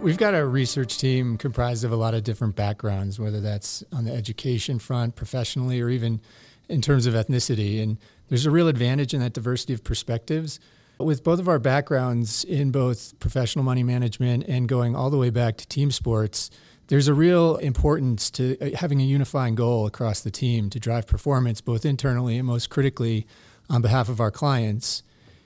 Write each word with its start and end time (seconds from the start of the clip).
We've 0.00 0.18
got 0.18 0.34
a 0.34 0.46
research 0.46 0.98
team 0.98 1.36
comprised 1.36 1.82
of 1.84 1.90
a 1.90 1.96
lot 1.96 2.14
of 2.14 2.22
different 2.22 2.54
backgrounds, 2.54 3.18
whether 3.18 3.40
that's 3.40 3.82
on 3.92 4.04
the 4.04 4.12
education 4.12 4.78
front, 4.78 5.16
professionally, 5.16 5.80
or 5.80 5.88
even 5.88 6.20
in 6.68 6.80
terms 6.80 7.06
of 7.06 7.14
ethnicity. 7.14 7.82
And 7.82 7.98
there's 8.28 8.46
a 8.46 8.50
real 8.50 8.68
advantage 8.68 9.14
in 9.14 9.20
that 9.20 9.32
diversity 9.32 9.72
of 9.72 9.82
perspectives. 9.82 10.60
With 10.98 11.24
both 11.24 11.40
of 11.40 11.48
our 11.48 11.58
backgrounds 11.58 12.44
in 12.44 12.70
both 12.70 13.18
professional 13.20 13.64
money 13.64 13.82
management 13.82 14.44
and 14.46 14.68
going 14.68 14.94
all 14.94 15.10
the 15.10 15.18
way 15.18 15.30
back 15.30 15.56
to 15.58 15.66
team 15.66 15.90
sports, 15.90 16.50
there's 16.88 17.08
a 17.08 17.14
real 17.14 17.56
importance 17.56 18.30
to 18.30 18.56
uh, 18.60 18.76
having 18.76 19.00
a 19.00 19.04
unifying 19.04 19.54
goal 19.54 19.86
across 19.86 20.20
the 20.20 20.30
team 20.30 20.70
to 20.70 20.78
drive 20.78 21.06
performance 21.06 21.60
both 21.60 21.84
internally 21.84 22.38
and 22.38 22.46
most 22.46 22.70
critically 22.70 23.26
on 23.68 23.82
behalf 23.82 24.08
of 24.08 24.20
our 24.20 24.30
clients. 24.30 25.02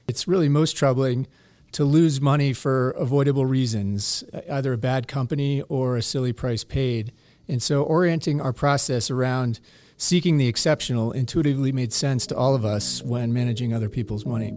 It's 0.07 0.29
really 0.29 0.49
most 0.49 0.77
troubling 0.77 1.27
to 1.73 1.85
lose 1.85 2.21
money 2.21 2.53
for 2.53 2.91
avoidable 2.93 3.47
reasons, 3.47 4.25
either 4.51 4.73
a 4.73 4.79
bad 4.79 5.07
company 5.09 5.63
or 5.63 5.97
a 5.97 6.03
silly 6.03 6.33
price 6.33 6.65
paid. 6.65 7.13
And 7.49 7.63
so, 7.63 7.83
orienting 7.83 8.41
our 8.41 8.53
process 8.53 9.11
around 9.11 9.61
seeking 9.97 10.39
the 10.39 10.49
exceptional 10.49 11.13
intuitively 11.13 11.73
made 11.73 11.93
sense 11.93 12.27
to 12.27 12.37
all 12.37 12.55
of 12.55 12.65
us 12.65 13.03
when 13.03 13.33
managing 13.33 13.75
other 13.75 13.89
people's 13.89 14.25
money. 14.25 14.53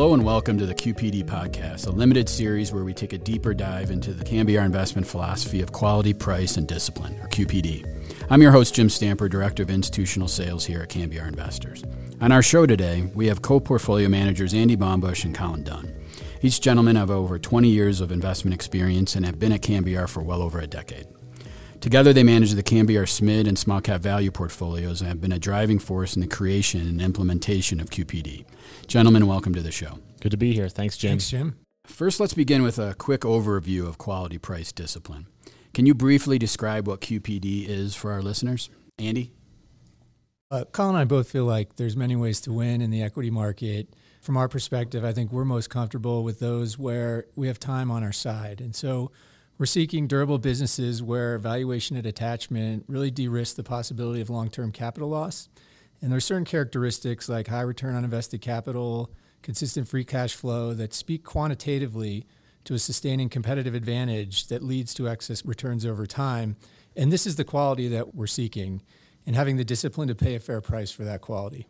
Hello 0.00 0.14
and 0.14 0.24
welcome 0.24 0.56
to 0.56 0.64
the 0.64 0.74
QPD 0.74 1.24
Podcast, 1.24 1.86
a 1.86 1.90
limited 1.90 2.26
series 2.26 2.72
where 2.72 2.84
we 2.84 2.94
take 2.94 3.12
a 3.12 3.18
deeper 3.18 3.52
dive 3.52 3.90
into 3.90 4.14
the 4.14 4.24
Cambiar 4.24 4.64
investment 4.64 5.06
philosophy 5.06 5.60
of 5.60 5.72
quality, 5.72 6.14
price, 6.14 6.56
and 6.56 6.66
discipline, 6.66 7.20
or 7.20 7.28
QPD. 7.28 7.86
I'm 8.30 8.40
your 8.40 8.50
host, 8.50 8.74
Jim 8.74 8.88
Stamper, 8.88 9.28
Director 9.28 9.62
of 9.62 9.68
Institutional 9.68 10.26
Sales 10.26 10.64
here 10.64 10.80
at 10.80 10.88
Cambiar 10.88 11.28
Investors. 11.28 11.84
On 12.22 12.32
our 12.32 12.40
show 12.40 12.64
today, 12.64 13.10
we 13.14 13.26
have 13.26 13.42
co 13.42 13.60
portfolio 13.60 14.08
managers 14.08 14.54
Andy 14.54 14.74
Baumbusch 14.74 15.26
and 15.26 15.34
Colin 15.34 15.64
Dunn. 15.64 15.94
Each 16.40 16.62
gentleman 16.62 16.96
have 16.96 17.10
over 17.10 17.38
20 17.38 17.68
years 17.68 18.00
of 18.00 18.10
investment 18.10 18.54
experience 18.54 19.16
and 19.16 19.26
have 19.26 19.38
been 19.38 19.52
at 19.52 19.60
Cambiar 19.60 20.08
for 20.08 20.22
well 20.22 20.40
over 20.40 20.60
a 20.60 20.66
decade. 20.66 21.08
Together, 21.80 22.12
they 22.12 22.22
manage 22.22 22.52
the 22.52 22.62
Cambiar 22.62 23.04
SMID 23.04 23.48
and 23.48 23.58
small 23.58 23.80
cap 23.80 24.02
value 24.02 24.30
portfolios 24.30 25.00
and 25.00 25.08
have 25.08 25.18
been 25.18 25.32
a 25.32 25.38
driving 25.38 25.78
force 25.78 26.14
in 26.14 26.20
the 26.20 26.28
creation 26.28 26.82
and 26.82 27.00
implementation 27.00 27.80
of 27.80 27.88
QPD. 27.88 28.44
Gentlemen, 28.86 29.26
welcome 29.26 29.54
to 29.54 29.62
the 29.62 29.72
show. 29.72 29.98
Good 30.20 30.32
to 30.32 30.36
be 30.36 30.52
here. 30.52 30.68
Thanks, 30.68 30.98
Jim. 30.98 31.12
Thanks, 31.12 31.30
Jim. 31.30 31.58
First, 31.86 32.20
let's 32.20 32.34
begin 32.34 32.62
with 32.62 32.78
a 32.78 32.94
quick 32.98 33.22
overview 33.22 33.88
of 33.88 33.96
quality 33.96 34.36
price 34.36 34.72
discipline. 34.72 35.26
Can 35.72 35.86
you 35.86 35.94
briefly 35.94 36.38
describe 36.38 36.86
what 36.86 37.00
QPD 37.00 37.66
is 37.66 37.94
for 37.94 38.12
our 38.12 38.20
listeners? 38.20 38.68
Andy? 38.98 39.32
Uh, 40.50 40.64
Colin 40.72 40.96
and 40.96 40.98
I 40.98 41.04
both 41.06 41.30
feel 41.30 41.46
like 41.46 41.76
there's 41.76 41.96
many 41.96 42.14
ways 42.14 42.42
to 42.42 42.52
win 42.52 42.82
in 42.82 42.90
the 42.90 43.02
equity 43.02 43.30
market. 43.30 43.88
From 44.20 44.36
our 44.36 44.48
perspective, 44.48 45.02
I 45.02 45.14
think 45.14 45.32
we're 45.32 45.46
most 45.46 45.70
comfortable 45.70 46.24
with 46.24 46.40
those 46.40 46.78
where 46.78 47.24
we 47.36 47.46
have 47.46 47.58
time 47.58 47.90
on 47.90 48.04
our 48.04 48.12
side. 48.12 48.60
And 48.60 48.76
so 48.76 49.12
we're 49.60 49.66
seeking 49.66 50.06
durable 50.06 50.38
businesses 50.38 51.02
where 51.02 51.36
valuation 51.36 51.94
at 51.94 52.06
attachment 52.06 52.82
really 52.88 53.10
de 53.10 53.28
risk 53.28 53.56
the 53.56 53.62
possibility 53.62 54.22
of 54.22 54.30
long 54.30 54.48
term 54.48 54.72
capital 54.72 55.10
loss. 55.10 55.50
And 56.00 56.10
there 56.10 56.16
are 56.16 56.20
certain 56.20 56.46
characteristics 56.46 57.28
like 57.28 57.48
high 57.48 57.60
return 57.60 57.94
on 57.94 58.02
invested 58.02 58.40
capital, 58.40 59.10
consistent 59.42 59.86
free 59.86 60.02
cash 60.02 60.34
flow 60.34 60.72
that 60.72 60.94
speak 60.94 61.24
quantitatively 61.24 62.24
to 62.64 62.72
a 62.72 62.78
sustaining 62.78 63.28
competitive 63.28 63.74
advantage 63.74 64.46
that 64.46 64.62
leads 64.62 64.94
to 64.94 65.10
excess 65.10 65.44
returns 65.44 65.84
over 65.84 66.06
time. 66.06 66.56
And 66.96 67.12
this 67.12 67.26
is 67.26 67.36
the 67.36 67.44
quality 67.44 67.86
that 67.88 68.14
we're 68.14 68.26
seeking 68.26 68.80
and 69.26 69.36
having 69.36 69.58
the 69.58 69.64
discipline 69.64 70.08
to 70.08 70.14
pay 70.14 70.36
a 70.36 70.40
fair 70.40 70.62
price 70.62 70.90
for 70.90 71.04
that 71.04 71.20
quality 71.20 71.66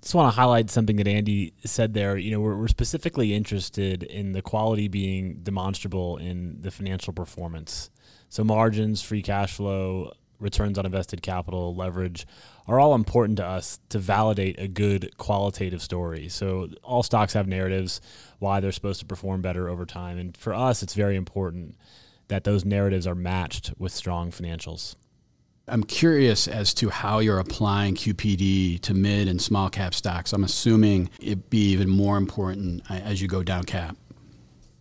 just 0.00 0.14
want 0.14 0.32
to 0.32 0.40
highlight 0.40 0.70
something 0.70 0.96
that 0.96 1.08
Andy 1.08 1.52
said 1.64 1.94
there. 1.94 2.16
You 2.16 2.30
know, 2.30 2.40
we're, 2.40 2.56
we're, 2.56 2.68
specifically 2.68 3.34
interested 3.34 4.02
in 4.04 4.32
the 4.32 4.42
quality 4.42 4.88
being 4.88 5.40
demonstrable 5.42 6.16
in 6.18 6.62
the 6.62 6.70
financial 6.70 7.12
performance. 7.12 7.90
So 8.28 8.44
margins, 8.44 9.02
free 9.02 9.22
cash 9.22 9.54
flow, 9.54 10.12
returns 10.38 10.78
on 10.78 10.86
invested 10.86 11.22
capital, 11.22 11.74
leverage 11.74 12.26
are 12.66 12.78
all 12.78 12.94
important 12.94 13.38
to 13.38 13.44
us 13.44 13.80
to 13.88 13.98
validate 13.98 14.60
a 14.60 14.68
good 14.68 15.16
qualitative 15.16 15.82
story. 15.82 16.28
So 16.28 16.68
all 16.82 17.02
stocks 17.02 17.32
have 17.32 17.48
narratives 17.48 18.00
why 18.38 18.60
they're 18.60 18.72
supposed 18.72 19.00
to 19.00 19.06
perform 19.06 19.42
better 19.42 19.68
over 19.68 19.84
time, 19.84 20.18
and 20.18 20.36
for 20.36 20.54
us, 20.54 20.82
it's 20.82 20.94
very 20.94 21.16
important 21.16 21.76
that 22.28 22.44
those 22.44 22.64
narratives 22.64 23.06
are 23.06 23.14
matched 23.14 23.72
with 23.78 23.92
strong 23.92 24.30
financials. 24.30 24.96
I'm 25.68 25.84
curious 25.84 26.48
as 26.48 26.72
to 26.74 26.88
how 26.90 27.18
you're 27.18 27.38
applying 27.38 27.94
QPD 27.94 28.80
to 28.80 28.94
mid 28.94 29.28
and 29.28 29.40
small 29.40 29.70
cap 29.70 29.94
stocks. 29.94 30.32
I'm 30.32 30.44
assuming 30.44 31.10
it'd 31.20 31.50
be 31.50 31.70
even 31.70 31.88
more 31.88 32.16
important 32.16 32.82
uh, 32.90 32.94
as 32.94 33.20
you 33.20 33.28
go 33.28 33.42
down 33.42 33.64
cap. 33.64 33.96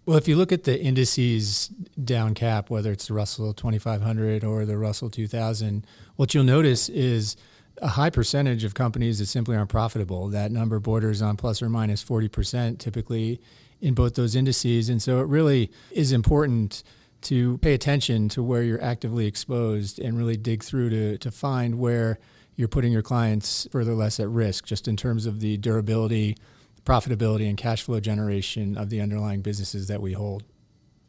Well, 0.05 0.17
if 0.17 0.27
you 0.27 0.37
look 0.37 0.53
at 0.53 0.63
the 0.63 0.81
indices 0.81 1.67
down 2.01 2.33
cap, 2.33 2.69
whether 2.69 2.93
it's 2.93 3.07
the 3.07 3.13
Russell 3.13 3.53
2500 3.53 4.43
or 4.45 4.65
the 4.65 4.77
Russell 4.77 5.09
2000, 5.09 5.85
what 6.15 6.33
you'll 6.33 6.45
notice 6.45 6.87
is 6.87 7.35
a 7.81 7.89
high 7.89 8.09
percentage 8.09 8.63
of 8.63 8.73
companies 8.73 9.19
that 9.19 9.25
simply 9.25 9.57
aren't 9.57 9.69
profitable. 9.69 10.29
That 10.29 10.51
number 10.51 10.79
borders 10.79 11.21
on 11.21 11.35
plus 11.35 11.61
or 11.61 11.69
minus 11.69 12.03
40% 12.03 12.79
typically 12.79 13.41
in 13.81 13.93
both 13.93 14.15
those 14.15 14.35
indices. 14.35 14.89
And 14.89 15.01
so 15.01 15.19
it 15.19 15.27
really 15.27 15.71
is 15.91 16.11
important 16.11 16.83
to 17.21 17.57
pay 17.59 17.73
attention 17.73 18.29
to 18.29 18.43
where 18.43 18.63
you're 18.63 18.83
actively 18.83 19.25
exposed 19.25 19.99
and 19.99 20.17
really 20.17 20.37
dig 20.37 20.63
through 20.63 20.89
to, 20.89 21.17
to 21.17 21.31
find 21.31 21.79
where 21.79 22.19
you're 22.55 22.67
putting 22.67 22.91
your 22.91 23.01
clients 23.01 23.67
further 23.71 23.93
less 23.93 24.19
at 24.19 24.29
risk, 24.29 24.65
just 24.65 24.87
in 24.87 24.97
terms 24.97 25.25
of 25.25 25.39
the 25.39 25.57
durability, 25.57 26.37
profitability, 26.85 27.47
and 27.47 27.57
cash 27.57 27.83
flow 27.83 27.99
generation 27.99 28.77
of 28.77 28.89
the 28.89 29.01
underlying 29.01 29.41
businesses 29.41 29.87
that 29.87 30.01
we 30.01 30.13
hold. 30.13 30.43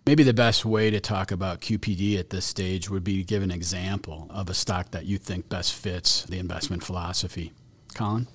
Maybe 0.07 0.23
the 0.23 0.33
best 0.33 0.65
way 0.65 0.91
to 0.91 1.01
talk 1.01 1.31
about 1.31 1.61
QPD 1.61 2.19
at 2.19 2.31
this 2.31 2.47
stage 2.47 2.89
would 2.89 3.05
be 3.05 3.19
to 3.19 3.25
give 3.25 3.43
an 3.43 3.51
example 3.51 4.27
of 4.31 4.49
a 4.49 4.55
stock 4.55 4.91
that 4.93 5.05
you 5.05 5.19
think 5.19 5.49
best 5.51 5.75
fits 5.75 6.23
the 6.25 6.39
investment 6.39 6.83
philosophy. 6.83 7.53
Colin? 7.95 8.27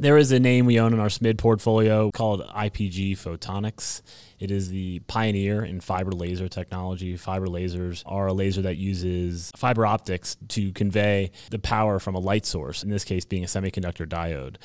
There 0.00 0.16
is 0.16 0.32
a 0.32 0.38
name 0.38 0.64
we 0.64 0.78
own 0.78 0.94
in 0.94 1.00
our 1.00 1.08
SMID 1.08 1.38
portfolio 1.38 2.10
called 2.12 2.46
IPG 2.46 3.12
Photonics. 3.12 4.00
It 4.40 4.50
is 4.50 4.68
the 4.68 5.00
pioneer 5.00 5.64
in 5.64 5.80
fiber 5.80 6.12
laser 6.12 6.48
technology. 6.48 7.16
Fiber 7.16 7.46
lasers 7.46 8.02
are 8.06 8.28
a 8.28 8.32
laser 8.32 8.62
that 8.62 8.76
uses 8.76 9.50
fiber 9.56 9.84
optics 9.84 10.36
to 10.48 10.72
convey 10.72 11.30
the 11.50 11.58
power 11.58 11.98
from 11.98 12.14
a 12.14 12.20
light 12.20 12.46
source, 12.46 12.82
in 12.82 12.90
this 12.90 13.04
case 13.04 13.24
being 13.24 13.44
a 13.44 13.46
semiconductor 13.46 14.06
diode. 14.06 14.56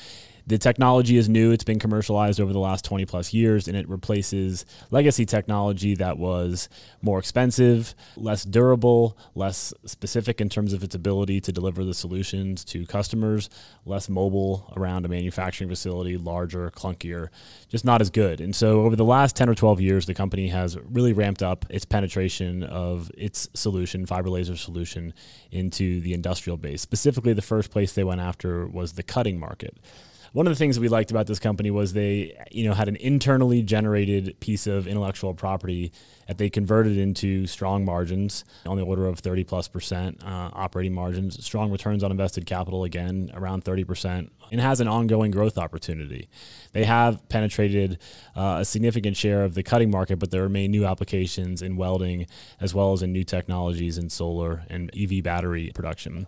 The 0.45 0.57
technology 0.57 1.16
is 1.16 1.29
new. 1.29 1.51
It's 1.51 1.63
been 1.63 1.79
commercialized 1.79 2.41
over 2.41 2.51
the 2.51 2.59
last 2.59 2.84
20 2.84 3.06
plus 3.06 3.34
years, 3.34 3.69
and 3.69 3.78
it 3.78 3.88
replaces 3.88 4.66
legacy 4.91 5.25
technology 5.25 5.95
that 5.95 6.17
was 6.17 6.67
more 7.01 7.17
expensive, 7.17 7.95
less 8.17 8.44
durable, 8.44 9.17
less 9.35 9.73
specific 9.85 10.41
in 10.41 10.50
terms 10.50 10.73
of 10.73 10.84
its 10.84 10.95
ability 10.95 11.40
to 11.41 11.53
deliver 11.53 11.85
the 11.85 11.94
solutions 11.94 12.66
to 12.66 12.85
customers, 12.85 13.50
less 13.85 14.09
mobile 14.09 14.73
around 14.75 15.05
a 15.05 15.07
manufacturing 15.07 15.69
facility, 15.69 16.17
larger, 16.17 16.69
clunkier, 16.72 17.29
just 17.69 17.85
not 17.85 18.01
as 18.01 18.09
good. 18.09 18.41
And 18.41 18.53
so, 18.53 18.81
over 18.81 18.97
the 18.97 19.05
last 19.05 19.38
10 19.38 19.47
or 19.47 19.55
12 19.63 19.79
years, 19.79 20.06
the 20.07 20.13
company 20.13 20.50
has 20.50 20.78
really 20.91 21.13
ramped 21.13 21.41
up 21.41 21.66
its 21.69 21.85
penetration 21.85 22.63
of 22.63 23.09
its 23.18 23.47
solution, 23.53 24.06
fiber 24.06 24.29
laser 24.29 24.57
solution, 24.57 25.13
into 25.51 26.01
the 26.01 26.13
industrial 26.13 26.57
base. 26.57 26.81
Specifically, 26.81 27.31
the 27.31 27.41
first 27.41 27.72
place 27.72 27.94
they 27.94 28.03
went 28.03 28.19
after 28.19 28.68
was 28.68 28.91
the 28.91 29.03
cutting 29.03 29.40
market 29.40 29.78
one 30.33 30.47
of 30.47 30.51
the 30.51 30.57
things 30.57 30.79
we 30.79 30.89
liked 30.89 31.11
about 31.11 31.27
this 31.27 31.38
company 31.38 31.69
was 31.69 31.94
they, 31.94 32.35
you 32.51 32.67
know, 32.67 32.73
had 32.73 32.88
an 32.88 32.95
internally 32.95 33.61
generated 33.61 34.35
piece 34.39 34.66
of 34.66 34.88
intellectual 34.88 35.35
property 35.35 35.91
that 36.27 36.39
they 36.39 36.49
converted 36.49 36.97
into 36.97 37.45
strong 37.45 37.85
margins 37.85 38.43
on 38.66 38.75
the 38.75 38.84
order 38.84 39.05
of 39.05 39.19
30 39.19 39.43
plus 39.43 39.67
percent 39.67 40.23
uh, 40.23 40.49
operating 40.53 40.91
margins, 40.91 41.43
strong 41.46 41.72
returns 41.72 42.03
on 42.03 42.09
invested 42.09 42.47
capital, 42.47 42.84
again, 42.84 43.29
around 43.35 43.63
30 43.63 43.84
percent, 43.84 44.31
and 44.52 44.59
has 44.59 44.81
an 44.81 44.87
ongoing 44.87 45.29
growth 45.29 45.59
opportunity. 45.59 46.28
They 46.72 46.84
have 46.84 47.29
penetrated 47.29 47.99
uh, 48.35 48.58
a 48.61 48.66
significant 48.66 49.16
share 49.16 49.43
of 49.43 49.53
the 49.53 49.61
cutting 49.61 49.91
market, 49.91 50.17
but 50.17 50.31
there 50.31 50.41
remain 50.41 50.72
new 50.72 50.85
applications 50.85 51.61
in 51.61 51.75
welding 51.75 52.25
as 52.59 52.73
well 52.73 52.93
as 52.93 53.03
in 53.03 53.13
new 53.13 53.23
technologies 53.23 53.99
in 53.99 54.09
solar 54.09 54.63
and 54.67 54.90
EV 54.97 55.22
battery 55.22 55.72
production. 55.75 56.25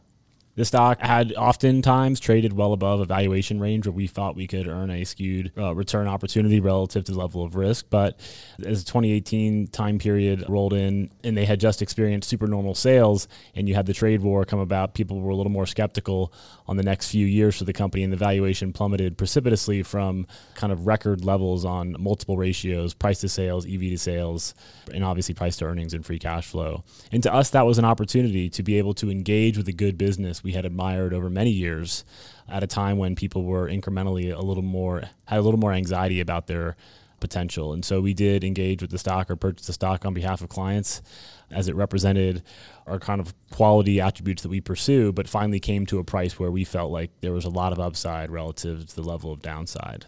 The 0.55 0.63
stock 0.63 1.01
had 1.01 1.33
oftentimes 1.33 2.21
traded 2.21 2.53
well 2.53 2.71
above 2.71 3.01
a 3.01 3.05
valuation 3.05 3.59
range 3.59 3.85
where 3.85 3.93
we 3.93 4.07
thought 4.07 4.37
we 4.37 4.47
could 4.47 4.69
earn 4.69 4.89
a 4.89 5.03
skewed 5.03 5.51
uh, 5.57 5.75
return 5.75 6.07
opportunity 6.07 6.61
relative 6.61 7.03
to 7.05 7.11
the 7.11 7.19
level 7.19 7.43
of 7.43 7.55
risk. 7.55 7.87
But 7.89 8.17
as 8.65 8.85
the 8.85 8.89
2018 8.89 9.67
time 9.67 9.99
period 9.99 10.45
rolled 10.47 10.71
in 10.71 11.11
and 11.25 11.35
they 11.35 11.43
had 11.43 11.59
just 11.59 11.81
experienced 11.81 12.29
supernormal 12.29 12.73
sales 12.73 13.27
and 13.53 13.67
you 13.67 13.75
had 13.75 13.85
the 13.85 13.93
trade 13.93 14.21
war 14.21 14.45
come 14.45 14.59
about, 14.59 14.93
people 14.93 15.19
were 15.19 15.31
a 15.31 15.35
little 15.35 15.51
more 15.51 15.65
skeptical 15.65 16.31
on 16.67 16.77
the 16.77 16.83
next 16.83 17.09
few 17.11 17.25
years 17.25 17.57
for 17.57 17.65
the 17.65 17.73
company 17.73 18.03
and 18.03 18.13
the 18.13 18.17
valuation 18.17 18.71
plummeted 18.71 19.17
precipitously 19.17 19.83
from 19.83 20.25
kind 20.53 20.71
of 20.71 20.87
record 20.87 21.25
levels 21.25 21.65
on 21.65 21.97
multiple 21.99 22.37
ratios, 22.37 22.93
price 22.93 23.19
to 23.19 23.27
sales, 23.27 23.65
EV 23.65 23.81
to 23.81 23.97
sales, 23.97 24.55
and 24.93 25.03
obviously 25.03 25.35
price 25.35 25.57
to 25.57 25.65
earnings 25.65 25.93
and 25.93 26.05
free 26.05 26.17
cash 26.17 26.47
flow. 26.47 26.85
And 27.11 27.21
to 27.23 27.33
us, 27.33 27.49
that 27.49 27.65
was 27.65 27.77
an 27.77 27.83
opportunity 27.83 28.49
to 28.51 28.63
be 28.63 28.77
able 28.77 28.93
to 28.95 29.11
engage 29.11 29.57
with 29.57 29.67
a 29.67 29.73
good 29.73 29.97
business 29.97 30.44
we 30.45 30.53
had 30.53 30.63
admired 30.63 31.11
over 31.11 31.29
many 31.29 31.49
years 31.49 32.05
at 32.47 32.63
a 32.63 32.67
time 32.67 32.99
when 32.99 33.15
people 33.15 33.43
were 33.43 33.67
incrementally 33.67 34.31
a 34.31 34.41
little 34.41 34.63
more 34.63 35.01
had 35.25 35.39
a 35.39 35.41
little 35.41 35.59
more 35.59 35.73
anxiety 35.73 36.21
about 36.21 36.45
their 36.45 36.77
potential. 37.19 37.73
And 37.73 37.83
so 37.83 37.99
we 37.99 38.13
did 38.13 38.43
engage 38.43 38.81
with 38.81 38.91
the 38.91 38.99
stock 38.99 39.31
or 39.31 39.35
purchase 39.35 39.65
the 39.65 39.73
stock 39.73 40.05
on 40.05 40.13
behalf 40.13 40.41
of 40.41 40.49
clients 40.49 41.01
as 41.49 41.67
it 41.67 41.75
represented 41.75 42.43
our 42.85 42.99
kind 42.99 43.19
of 43.19 43.33
quality 43.49 43.99
attributes 43.99 44.43
that 44.43 44.49
we 44.49 44.61
pursue, 44.61 45.11
but 45.11 45.27
finally 45.27 45.59
came 45.59 45.87
to 45.87 45.97
a 45.97 46.03
price 46.03 46.37
where 46.37 46.51
we 46.51 46.63
felt 46.63 46.91
like 46.91 47.09
there 47.21 47.31
was 47.31 47.45
a 47.45 47.49
lot 47.49 47.71
of 47.71 47.79
upside 47.79 48.29
relative 48.29 48.85
to 48.85 48.95
the 48.95 49.01
level 49.01 49.31
of 49.31 49.41
downside. 49.41 50.05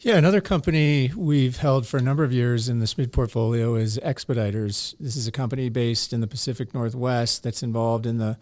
Yeah, 0.00 0.16
another 0.16 0.40
company 0.40 1.12
we've 1.14 1.58
held 1.58 1.86
for 1.86 1.98
a 1.98 2.02
number 2.02 2.24
of 2.24 2.32
years 2.32 2.68
in 2.68 2.80
the 2.80 2.86
SMID 2.86 3.12
portfolio 3.12 3.76
is 3.76 3.98
Expeditors. 4.02 4.96
This 4.98 5.14
is 5.14 5.28
a 5.28 5.32
company 5.32 5.68
based 5.68 6.12
in 6.12 6.22
the 6.22 6.26
Pacific 6.26 6.74
Northwest 6.74 7.42
that's 7.42 7.62
involved 7.62 8.06
in 8.06 8.18
the 8.18 8.38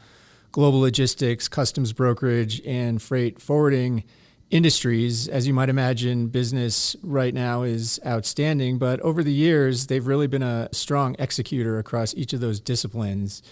global 0.52 0.80
logistics, 0.80 1.48
customs 1.48 1.92
brokerage, 1.92 2.60
and 2.66 3.00
freight 3.00 3.40
forwarding 3.40 4.04
industries. 4.50 5.28
As 5.28 5.46
you 5.46 5.52
might 5.52 5.68
imagine, 5.68 6.28
business 6.28 6.96
right 7.02 7.34
now 7.34 7.62
is 7.62 8.00
outstanding, 8.06 8.78
but 8.78 9.00
over 9.00 9.22
the 9.22 9.32
years, 9.32 9.86
they've 9.88 10.06
really 10.06 10.26
been 10.26 10.42
a 10.42 10.68
strong 10.72 11.16
executor 11.18 11.78
across 11.78 12.14
each 12.14 12.32
of 12.32 12.40
those 12.40 12.60
disciplines. 12.60 13.42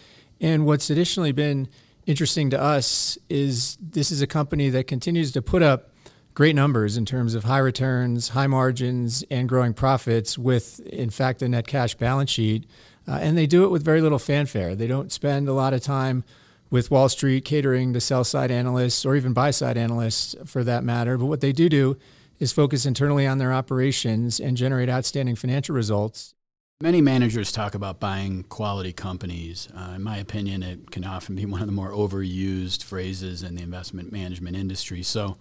And 0.40 0.66
what's 0.66 0.90
additionally 0.90 1.32
been 1.32 1.68
interesting 2.06 2.50
to 2.50 2.60
us 2.60 3.18
is 3.28 3.76
this 3.80 4.10
is 4.10 4.22
a 4.22 4.26
company 4.26 4.70
that 4.70 4.86
continues 4.86 5.32
to 5.32 5.42
put 5.42 5.62
up 5.62 5.90
great 6.34 6.54
numbers 6.54 6.96
in 6.96 7.04
terms 7.04 7.34
of 7.34 7.44
high 7.44 7.58
returns, 7.58 8.28
high 8.30 8.46
margins, 8.46 9.24
and 9.30 9.48
growing 9.48 9.72
profits 9.72 10.38
with, 10.38 10.80
in 10.80 11.10
fact, 11.10 11.42
a 11.42 11.48
net 11.48 11.66
cash 11.66 11.94
balance 11.94 12.30
sheet. 12.30 12.68
Uh, 13.08 13.18
and 13.22 13.38
they 13.38 13.46
do 13.46 13.64
it 13.64 13.68
with 13.68 13.84
very 13.84 14.00
little 14.00 14.18
fanfare. 14.18 14.74
They 14.74 14.86
don't 14.86 15.10
spend 15.10 15.48
a 15.48 15.52
lot 15.52 15.72
of 15.72 15.80
time 15.80 16.24
with 16.70 16.90
Wall 16.90 17.08
Street 17.08 17.44
catering 17.44 17.92
to 17.92 18.00
sell 18.00 18.24
side 18.24 18.50
analysts 18.50 19.04
or 19.04 19.16
even 19.16 19.32
buy 19.32 19.50
side 19.50 19.76
analysts 19.76 20.34
for 20.44 20.64
that 20.64 20.84
matter. 20.84 21.16
But 21.16 21.26
what 21.26 21.40
they 21.40 21.52
do 21.52 21.68
do 21.68 21.96
is 22.38 22.52
focus 22.52 22.86
internally 22.86 23.26
on 23.26 23.38
their 23.38 23.52
operations 23.52 24.40
and 24.40 24.56
generate 24.56 24.88
outstanding 24.88 25.36
financial 25.36 25.74
results. 25.74 26.34
Many 26.82 27.00
managers 27.00 27.52
talk 27.52 27.74
about 27.74 28.00
buying 28.00 28.42
quality 28.44 28.92
companies. 28.92 29.68
Uh, 29.74 29.92
in 29.96 30.02
my 30.02 30.18
opinion, 30.18 30.62
it 30.62 30.90
can 30.90 31.04
often 31.04 31.34
be 31.34 31.46
one 31.46 31.62
of 31.62 31.66
the 31.66 31.72
more 31.72 31.92
overused 31.92 32.84
phrases 32.84 33.42
in 33.42 33.54
the 33.54 33.62
investment 33.62 34.12
management 34.12 34.56
industry. 34.56 35.02
So, 35.02 35.38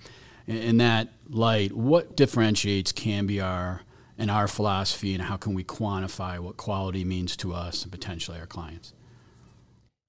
in 0.47 0.77
that 0.77 1.09
light, 1.27 1.73
what 1.73 2.15
differentiates 2.15 2.91
Cambiar 2.91 3.79
and 4.17 4.29
our 4.29 4.47
philosophy, 4.47 5.13
and 5.13 5.23
how 5.23 5.37
can 5.37 5.55
we 5.55 5.63
quantify 5.63 6.39
what 6.39 6.55
quality 6.55 7.03
means 7.03 7.35
to 7.37 7.51
us 7.51 7.83
and 7.83 7.91
potentially 7.91 8.39
our 8.39 8.45
clients? 8.45 8.93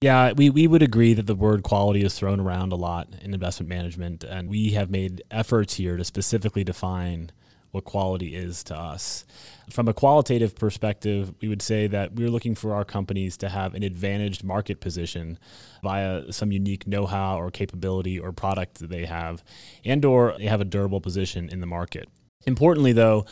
Yeah, 0.06 0.35
we, 0.35 0.50
we 0.50 0.69
would 0.69 0.85
agree 0.85 1.14
that 1.14 1.26
the 1.26 1.35
word 1.35 1.64
quality 1.64 2.05
is 2.05 2.17
thrown 2.17 2.38
around 2.38 2.70
a 2.70 2.76
lot 2.76 3.08
in 3.23 3.35
investment 3.35 3.69
management, 3.69 4.23
and 4.23 4.49
we 4.49 4.70
have 4.70 4.88
made 4.88 5.25
efforts 5.32 5.75
here 5.75 5.97
to 5.97 6.05
specifically 6.05 6.62
define 6.62 7.32
what 7.73 7.82
quality 7.82 8.37
is 8.37 8.62
to 8.62 8.79
us. 8.79 9.25
From 9.69 9.88
a 9.88 9.93
qualitative 9.93 10.55
perspective, 10.55 11.35
we 11.43 11.49
would 11.49 11.61
say 11.61 11.88
that 11.88 12.14
we're 12.14 12.31
looking 12.31 12.55
for 12.55 12.73
our 12.73 12.85
companies 12.85 13.37
to 13.38 13.49
have 13.49 13.75
an 13.75 13.82
advantaged 13.82 14.44
market 14.44 14.79
position 14.79 15.41
via 15.82 16.32
some 16.32 16.52
unique 16.52 16.87
know-how 16.87 17.41
or 17.41 17.50
capability 17.50 18.17
or 18.17 18.31
product 18.31 18.79
that 18.79 18.91
they 18.91 19.06
have 19.06 19.43
and 19.85 20.05
or 20.05 20.37
they 20.38 20.47
have 20.47 20.61
a 20.61 20.64
durable 20.64 21.00
position 21.00 21.49
in 21.49 21.59
the 21.59 21.67
market. 21.67 22.09
Importantly 22.47 22.93
though, 22.93 23.26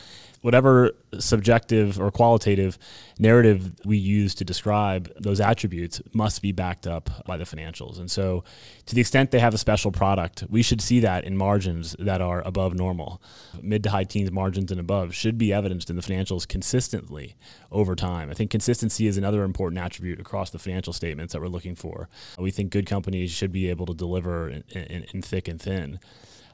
whatever 0.45 0.91
subjective 1.19 1.99
or 1.99 2.11
qualitative 2.11 2.77
narrative 3.19 3.73
we 3.87 3.97
use 3.97 4.35
to 4.35 4.45
describe 4.45 5.11
those 5.19 5.41
attributes 5.41 6.03
must 6.13 6.43
be 6.43 6.53
backed 6.53 6.87
up 6.87 7.09
by 7.25 7.39
the 7.39 7.45
financials. 7.45 7.99
And 7.99 8.11
so, 8.11 8.45
to 8.85 8.95
the 8.95 9.01
extent 9.01 9.31
they 9.31 9.39
have 9.39 9.55
a 9.55 9.59
special 9.59 9.91
product, 9.91 10.45
we 10.51 10.61
should 10.61 10.83
see 10.83 11.01
that 11.01 11.25
in 11.25 11.35
margins 11.35 11.97
that 11.99 12.21
are 12.21 12.43
above 12.43 12.75
normal. 12.75 13.23
Mid 13.63 13.83
to 13.85 13.91
high 13.91 14.05
teens 14.05 14.31
margins 14.31 14.71
and 14.71 14.79
above 14.79 15.15
should 15.15 15.39
be 15.39 15.51
evidenced 15.51 15.89
in 15.89 15.97
the 15.97 16.03
financials 16.03 16.47
consistently 16.47 17.37
over 17.73 17.97
time. 17.97 18.29
I 18.29 18.35
think 18.35 18.51
consistency 18.51 19.07
is 19.07 19.17
another 19.17 19.45
important 19.45 19.81
attribute 19.81 20.21
across 20.21 20.51
the 20.51 20.59
financial 20.59 20.93
statements 20.93 21.33
that 21.33 21.41
we're 21.41 21.49
looking 21.49 21.75
for. 21.75 22.11
We 22.39 22.51
think 22.51 22.71
good 22.71 22.85
companies 22.85 23.31
should 23.31 23.51
be 23.51 23.71
able 23.71 23.87
to 23.87 23.95
deliver 23.95 24.51
in, 24.51 24.65
in, 24.69 25.07
in 25.11 25.23
thick 25.23 25.49
and 25.49 25.59
thin. 25.59 26.01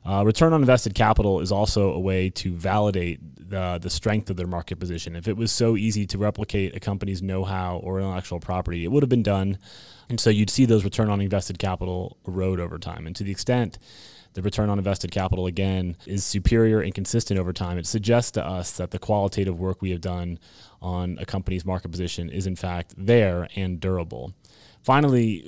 Uh, 0.04 0.24
return 0.24 0.52
on 0.52 0.60
invested 0.60 0.94
capital 0.94 1.40
is 1.40 1.52
also 1.52 1.92
a 1.92 2.00
way 2.00 2.30
to 2.30 2.54
validate 2.54 3.20
the, 3.50 3.78
the 3.80 3.90
strength 3.90 4.30
of 4.30 4.36
their 4.36 4.46
market 4.46 4.78
position. 4.78 5.14
If 5.14 5.28
it 5.28 5.36
was 5.36 5.52
so 5.52 5.76
easy 5.76 6.06
to 6.06 6.18
replicate 6.18 6.74
a 6.74 6.80
company's 6.80 7.22
know 7.22 7.44
how 7.44 7.78
or 7.78 8.00
intellectual 8.00 8.40
property, 8.40 8.84
it 8.84 8.88
would 8.88 9.02
have 9.02 9.10
been 9.10 9.22
done. 9.22 9.58
And 10.08 10.18
so 10.18 10.30
you'd 10.30 10.50
see 10.50 10.64
those 10.64 10.84
return 10.84 11.10
on 11.10 11.20
invested 11.20 11.58
capital 11.58 12.16
erode 12.26 12.60
over 12.60 12.78
time. 12.78 13.06
And 13.06 13.14
to 13.16 13.24
the 13.24 13.30
extent 13.30 13.78
the 14.34 14.42
return 14.42 14.70
on 14.70 14.78
invested 14.78 15.10
capital, 15.10 15.46
again, 15.46 15.96
is 16.06 16.24
superior 16.24 16.80
and 16.80 16.94
consistent 16.94 17.38
over 17.38 17.52
time, 17.52 17.78
it 17.78 17.86
suggests 17.86 18.30
to 18.32 18.46
us 18.46 18.70
that 18.76 18.92
the 18.92 18.98
qualitative 18.98 19.58
work 19.58 19.82
we 19.82 19.90
have 19.90 20.00
done 20.00 20.38
on 20.80 21.18
a 21.20 21.26
company's 21.26 21.64
market 21.64 21.90
position 21.90 22.30
is, 22.30 22.46
in 22.46 22.54
fact, 22.54 22.94
there 22.96 23.48
and 23.56 23.80
durable. 23.80 24.32
Finally, 24.82 25.46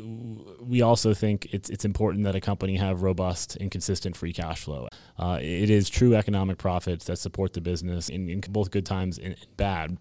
we 0.61 0.83
also 0.83 1.15
think 1.15 1.49
it's 1.53 1.71
it's 1.71 1.85
important 1.85 2.25
that 2.25 2.35
a 2.35 2.41
company 2.41 2.77
have 2.77 3.03
robust 3.03 3.57
and 3.57 3.71
consistent 3.71 4.17
free 4.17 4.33
cash 4.33 4.61
flow. 4.61 4.89
Uh, 5.19 5.39
it 5.41 5.71
is 5.71 5.89
true 5.89 6.15
economic 6.15 6.59
profits 6.59 7.07
that 7.07 7.17
support 7.19 7.55
the 7.55 7.61
business 7.61 8.09
in, 8.09 8.29
in 8.29 8.41
both 8.51 8.71
good 8.71 8.85
times 8.85 9.19
and 9.19 9.35
bad. 9.57 9.97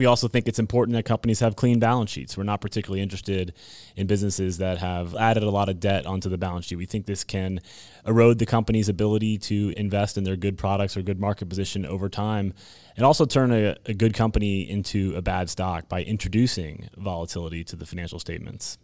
We 0.00 0.06
also 0.06 0.28
think 0.28 0.48
it's 0.48 0.58
important 0.58 0.94
that 0.94 1.04
companies 1.04 1.40
have 1.40 1.56
clean 1.56 1.78
balance 1.78 2.10
sheets. 2.10 2.34
We're 2.34 2.44
not 2.44 2.62
particularly 2.62 3.02
interested 3.02 3.52
in 3.96 4.06
businesses 4.06 4.56
that 4.56 4.78
have 4.78 5.14
added 5.14 5.42
a 5.42 5.50
lot 5.50 5.68
of 5.68 5.78
debt 5.78 6.06
onto 6.06 6.30
the 6.30 6.38
balance 6.38 6.64
sheet. 6.64 6.76
We 6.76 6.86
think 6.86 7.04
this 7.04 7.22
can 7.22 7.60
erode 8.06 8.38
the 8.38 8.46
company's 8.46 8.88
ability 8.88 9.36
to 9.36 9.74
invest 9.76 10.16
in 10.16 10.24
their 10.24 10.36
good 10.36 10.56
products 10.56 10.96
or 10.96 11.02
good 11.02 11.20
market 11.20 11.50
position 11.50 11.84
over 11.84 12.08
time 12.08 12.54
and 12.96 13.04
also 13.04 13.26
turn 13.26 13.52
a, 13.52 13.76
a 13.84 13.92
good 13.92 14.14
company 14.14 14.62
into 14.62 15.14
a 15.16 15.20
bad 15.20 15.50
stock 15.50 15.86
by 15.86 16.02
introducing 16.02 16.88
volatility 16.96 17.62
to 17.64 17.76
the 17.76 17.84
financial 17.84 18.18
statements. 18.18 18.78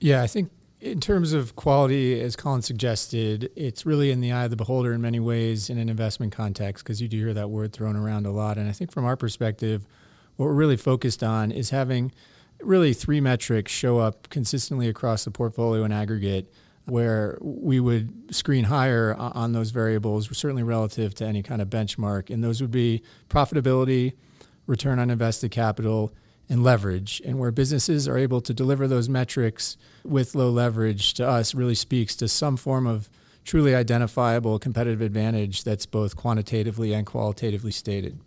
Yeah, 0.00 0.22
I 0.22 0.26
think 0.26 0.50
in 0.82 1.00
terms 1.00 1.32
of 1.32 1.56
quality, 1.56 2.20
as 2.20 2.36
Colin 2.36 2.60
suggested, 2.60 3.50
it's 3.56 3.86
really 3.86 4.10
in 4.10 4.20
the 4.20 4.32
eye 4.32 4.44
of 4.44 4.50
the 4.50 4.56
beholder 4.56 4.92
in 4.92 5.00
many 5.00 5.18
ways 5.18 5.70
in 5.70 5.78
an 5.78 5.88
investment 5.88 6.32
context 6.32 6.84
because 6.84 7.00
you 7.00 7.08
do 7.08 7.16
hear 7.16 7.32
that 7.32 7.48
word 7.48 7.72
thrown 7.72 7.96
around 7.96 8.26
a 8.26 8.30
lot. 8.30 8.58
And 8.58 8.68
I 8.68 8.72
think 8.72 8.92
from 8.92 9.06
our 9.06 9.16
perspective, 9.16 9.86
what 10.40 10.46
we're 10.46 10.54
really 10.54 10.78
focused 10.78 11.22
on 11.22 11.52
is 11.52 11.68
having 11.68 12.10
really 12.62 12.94
three 12.94 13.20
metrics 13.20 13.70
show 13.70 13.98
up 13.98 14.30
consistently 14.30 14.88
across 14.88 15.26
the 15.26 15.30
portfolio 15.30 15.84
in 15.84 15.92
aggregate 15.92 16.50
where 16.86 17.36
we 17.42 17.78
would 17.78 18.34
screen 18.34 18.64
higher 18.64 19.14
on 19.14 19.52
those 19.52 19.70
variables, 19.70 20.34
certainly 20.34 20.62
relative 20.62 21.14
to 21.14 21.26
any 21.26 21.42
kind 21.42 21.60
of 21.60 21.68
benchmark. 21.68 22.30
And 22.30 22.42
those 22.42 22.62
would 22.62 22.70
be 22.70 23.02
profitability, 23.28 24.14
return 24.66 24.98
on 24.98 25.10
invested 25.10 25.50
capital, 25.50 26.10
and 26.48 26.64
leverage. 26.64 27.20
And 27.22 27.38
where 27.38 27.50
businesses 27.50 28.08
are 28.08 28.16
able 28.16 28.40
to 28.40 28.54
deliver 28.54 28.88
those 28.88 29.10
metrics 29.10 29.76
with 30.04 30.34
low 30.34 30.48
leverage 30.48 31.12
to 31.14 31.28
us 31.28 31.54
really 31.54 31.74
speaks 31.74 32.16
to 32.16 32.28
some 32.28 32.56
form 32.56 32.86
of 32.86 33.10
truly 33.44 33.74
identifiable 33.74 34.58
competitive 34.58 35.02
advantage 35.02 35.64
that's 35.64 35.84
both 35.84 36.16
quantitatively 36.16 36.94
and 36.94 37.06
qualitatively 37.06 37.72
stated. 37.72 38.18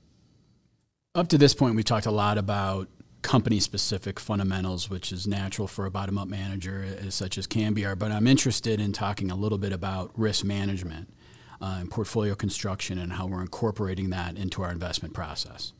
Up 1.16 1.28
to 1.28 1.38
this 1.38 1.54
point, 1.54 1.76
we 1.76 1.84
talked 1.84 2.08
a 2.08 2.12
lot 2.12 2.40
about 2.40 2.88
company 3.22 3.60
specific 3.60 4.20
fundamentals, 4.20 4.90
which 4.90 5.12
is 5.12 5.28
natural 5.28 5.68
for 5.68 5.86
a 5.86 5.92
bottom 5.92 6.18
up 6.18 6.28
manager 6.28 6.84
as 6.84 7.14
such 7.14 7.38
as 7.38 7.46
Cambiar. 7.46 7.96
But 7.96 8.12
I'm 8.12 8.26
interested 8.26 8.82
in 8.82 8.94
talking 8.94 9.30
a 9.30 9.36
little 9.36 9.60
bit 9.60 9.72
about 9.72 10.10
risk 10.18 10.44
management 10.44 11.14
uh, 11.62 11.78
and 11.82 11.92
portfolio 11.92 12.34
construction 12.34 12.98
and 12.98 13.14
how 13.14 13.28
we're 13.28 13.42
incorporating 13.42 14.10
that 14.10 14.38
into 14.38 14.64
our 14.64 14.72
investment 14.72 15.14
process. 15.14 15.74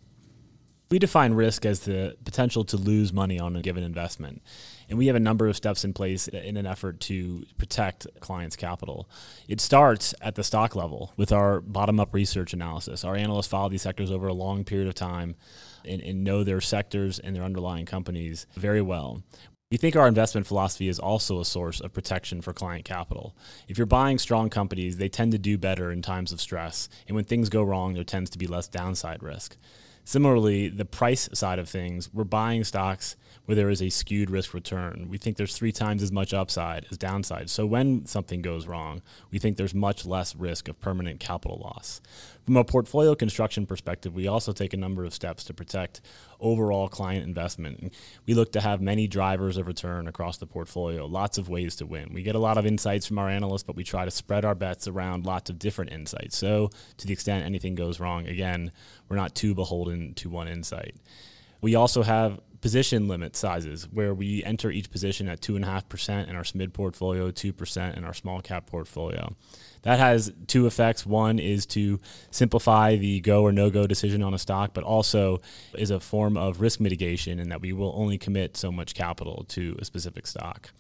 We 0.92 1.00
define 1.00 1.34
risk 1.34 1.66
as 1.66 1.80
the 1.80 2.16
potential 2.24 2.64
to 2.66 2.78
lose 2.78 3.12
money 3.12 3.40
on 3.40 3.56
a 3.56 3.64
given 3.64 3.82
investment. 3.82 4.44
And 4.94 5.00
we 5.00 5.08
have 5.08 5.16
a 5.16 5.20
number 5.20 5.48
of 5.48 5.56
steps 5.56 5.84
in 5.84 5.92
place 5.92 6.28
in 6.28 6.56
an 6.56 6.68
effort 6.68 7.00
to 7.00 7.44
protect 7.58 8.06
clients' 8.20 8.56
capital. 8.56 9.10
It 9.48 9.60
starts 9.60 10.14
at 10.22 10.36
the 10.36 10.44
stock 10.44 10.76
level 10.76 11.14
with 11.18 11.32
our 11.32 11.62
bottom 11.62 12.00
up 12.00 12.14
research 12.14 12.54
analysis. 12.54 13.04
Our 13.04 13.16
analysts 13.16 13.48
follow 13.48 13.70
these 13.70 13.82
sectors 13.82 14.12
over 14.12 14.28
a 14.28 14.34
long 14.36 14.64
period 14.64 14.88
of 14.88 14.94
time 14.94 15.34
and, 15.84 16.00
and 16.00 16.24
know 16.24 16.44
their 16.44 16.62
sectors 16.62 17.18
and 17.18 17.36
their 17.36 17.42
underlying 17.42 17.88
companies 17.88 18.46
very 18.54 18.84
well. 18.84 19.24
We 19.72 19.78
think 19.78 19.96
our 19.96 20.08
investment 20.08 20.46
philosophy 20.46 20.88
is 20.88 21.00
also 21.00 21.40
a 21.40 21.46
source 21.46 21.80
of 21.80 21.92
protection 21.92 22.44
for 22.44 22.54
client 22.54 22.86
capital. 22.86 23.36
If 23.68 23.80
you're 23.80 23.88
buying 23.88 24.20
strong 24.20 24.52
companies, 24.52 24.98
they 24.98 25.10
tend 25.10 25.32
to 25.32 25.40
do 25.40 25.58
better 25.58 25.92
in 25.92 26.04
times 26.04 26.32
of 26.32 26.40
stress. 26.40 26.88
And 27.08 27.16
when 27.16 27.26
things 27.26 27.50
go 27.50 27.64
wrong, 27.64 27.96
there 27.96 28.04
tends 28.04 28.30
to 28.30 28.38
be 28.38 28.46
less 28.46 28.68
downside 28.68 29.24
risk. 29.24 29.58
Similarly, 30.06 30.70
the 30.70 30.86
price 30.86 31.30
side 31.34 31.58
of 31.58 31.68
things, 31.68 32.14
we're 32.14 32.26
buying 32.26 32.64
stocks 32.64 33.16
where 33.46 33.56
there 33.56 33.70
is 33.70 33.82
a 33.82 33.90
skewed 33.90 34.30
risk 34.30 34.54
return. 34.54 35.08
We 35.10 35.18
think 35.18 35.36
there's 35.36 35.56
three 35.56 35.74
times 35.74 36.02
as 36.02 36.12
much 36.12 36.34
upside 36.34 36.86
as 36.90 36.98
downside. 36.98 37.50
So 37.50 37.66
when 37.66 38.06
something 38.06 38.42
goes 38.42 38.68
wrong, 38.68 39.02
we 39.32 39.40
think 39.40 39.58
there's 39.58 39.74
much 39.74 40.06
less 40.06 40.36
risk 40.36 40.70
of 40.70 40.80
permanent 40.80 41.20
capital 41.20 41.60
loss. 41.62 42.00
From 42.46 42.58
a 42.58 42.64
portfolio 42.64 43.16
construction 43.16 43.66
perspective, 43.66 44.14
we 44.14 44.28
also 44.28 44.54
take 44.54 44.74
a 44.74 44.78
number 44.78 45.04
of 45.04 45.14
steps 45.14 45.44
to 45.46 45.54
protect 45.54 46.02
overall 46.40 46.88
client 46.88 47.26
investment. 47.26 47.94
We 48.26 48.34
look 48.34 48.52
to 48.54 48.62
have 48.62 48.82
many 48.82 49.08
drivers 49.08 49.58
of 49.58 49.68
return 49.68 50.08
across 50.08 50.38
the 50.38 50.46
portfolio, 50.46 51.06
lots 51.06 51.38
of 51.38 51.50
ways 51.50 51.76
to 51.78 51.86
win. 51.86 52.12
We 52.14 52.24
get 52.24 52.36
a 52.36 52.40
lot 52.40 52.58
of 52.58 52.66
insights 52.66 53.06
from 53.06 53.20
our 53.20 53.30
analysts, 53.30 53.64
but 53.64 53.76
we 53.76 53.84
try 53.84 54.06
to 54.06 54.12
spread 54.12 54.46
our 54.46 54.56
bets 54.56 54.88
around 54.88 55.26
lots 55.26 55.50
of 55.50 55.60
different 55.60 55.92
insights. 55.92 56.38
So, 56.38 56.70
to 56.98 57.08
the 57.08 57.14
extent 57.14 57.46
anything 57.46 57.76
goes 57.76 58.00
wrong, 58.00 58.28
again, 58.28 58.72
we're 59.08 59.16
not 59.16 59.36
too 59.36 59.56
beholden 59.56 60.14
to 60.16 60.30
one 60.30 60.48
insight. 60.48 60.96
We 61.62 61.76
also 61.76 62.04
have 62.04 62.42
position 62.64 63.10
limit 63.10 63.36
sizes 63.36 63.90
where 63.92 64.14
we 64.14 64.42
enter 64.46 64.72
each 64.72 64.90
position 64.90 65.28
at 65.28 65.42
2.5% 65.42 66.30
in 66.30 66.36
our 66.38 66.44
SMID 66.44 66.72
portfolio, 66.72 67.30
2% 67.30 67.98
in 67.98 68.06
our 68.06 68.14
small 68.14 68.40
cap 68.40 68.68
portfolio. 68.68 69.36
That 69.82 70.00
has 70.00 70.32
two 70.48 70.66
effects. 70.66 71.06
One 71.06 71.40
is 71.40 71.66
to 71.68 72.00
simplify 72.32 72.96
the 72.96 73.20
go 73.20 73.44
or 73.44 73.52
no 73.52 73.70
go 73.70 73.86
decision 73.86 74.24
on 74.24 74.34
a 74.34 74.40
stock, 74.40 74.74
but 74.74 74.86
also 74.86 75.42
is 75.78 75.92
a 75.92 76.00
form 76.00 76.38
of 76.38 76.62
risk 76.62 76.80
mitigation 76.80 77.38
in 77.38 77.50
that 77.50 77.60
we 77.60 77.74
will 77.74 77.92
only 77.98 78.18
commit 78.18 78.56
so 78.56 78.72
much 78.72 78.94
capital 78.94 79.44
to 79.50 79.76
a 79.80 79.84
specific 79.84 80.26
stock. 80.26 80.72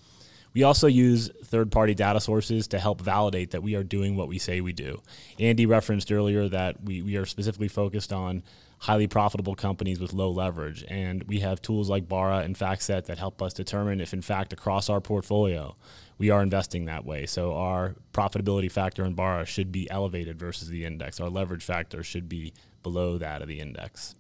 We 0.53 0.63
also 0.63 0.87
use 0.87 1.29
third 1.43 1.69
party 1.69 1.95
data 1.95 2.21
sources 2.21 2.67
to 2.69 2.79
help 2.79 3.01
validate 3.01 3.51
that 3.51 3.61
we 3.61 3.75
are 3.75 3.83
doing 3.83 4.15
what 4.15 4.29
we 4.29 4.37
say 4.37 4.61
we 4.61 4.71
do. 4.71 5.01
Andy 5.37 5.65
referenced 5.65 6.13
earlier 6.13 6.47
that 6.47 6.81
we, 6.81 7.01
we 7.01 7.17
are 7.17 7.25
specifically 7.25 7.67
focused 7.67 8.13
on 8.13 8.41
highly 8.83 9.07
profitable 9.07 9.55
companies 9.55 9.97
with 9.97 10.11
low 10.11 10.29
leverage. 10.29 10.83
And 10.89 11.23
we 11.23 11.39
have 11.39 11.61
tools 11.61 11.89
like 11.89 12.09
Barra 12.09 12.39
and 12.39 12.53
FactSet 12.53 13.05
that 13.05 13.17
help 13.17 13.41
us 13.41 13.53
determine 13.53 14.01
if, 14.01 14.13
in 14.13 14.21
fact, 14.21 14.51
across 14.51 14.89
our 14.89 14.99
portfolio, 14.99 15.77
we 16.17 16.29
are 16.29 16.41
investing 16.43 16.83
that 16.85 17.05
way. 17.05 17.25
So 17.25 17.53
our 17.53 17.95
profitability 18.11 18.69
factor 18.69 19.05
in 19.05 19.13
Barra 19.13 19.45
should 19.45 19.71
be 19.71 19.89
elevated 19.89 20.37
versus 20.37 20.67
the 20.67 20.83
index. 20.83 21.21
Our 21.21 21.29
leverage 21.29 21.63
factor 21.63 22.03
should 22.03 22.27
be 22.27 22.53
below 22.83 23.17
that 23.19 23.41
of 23.41 23.47
the 23.47 23.61
index. 23.61 24.15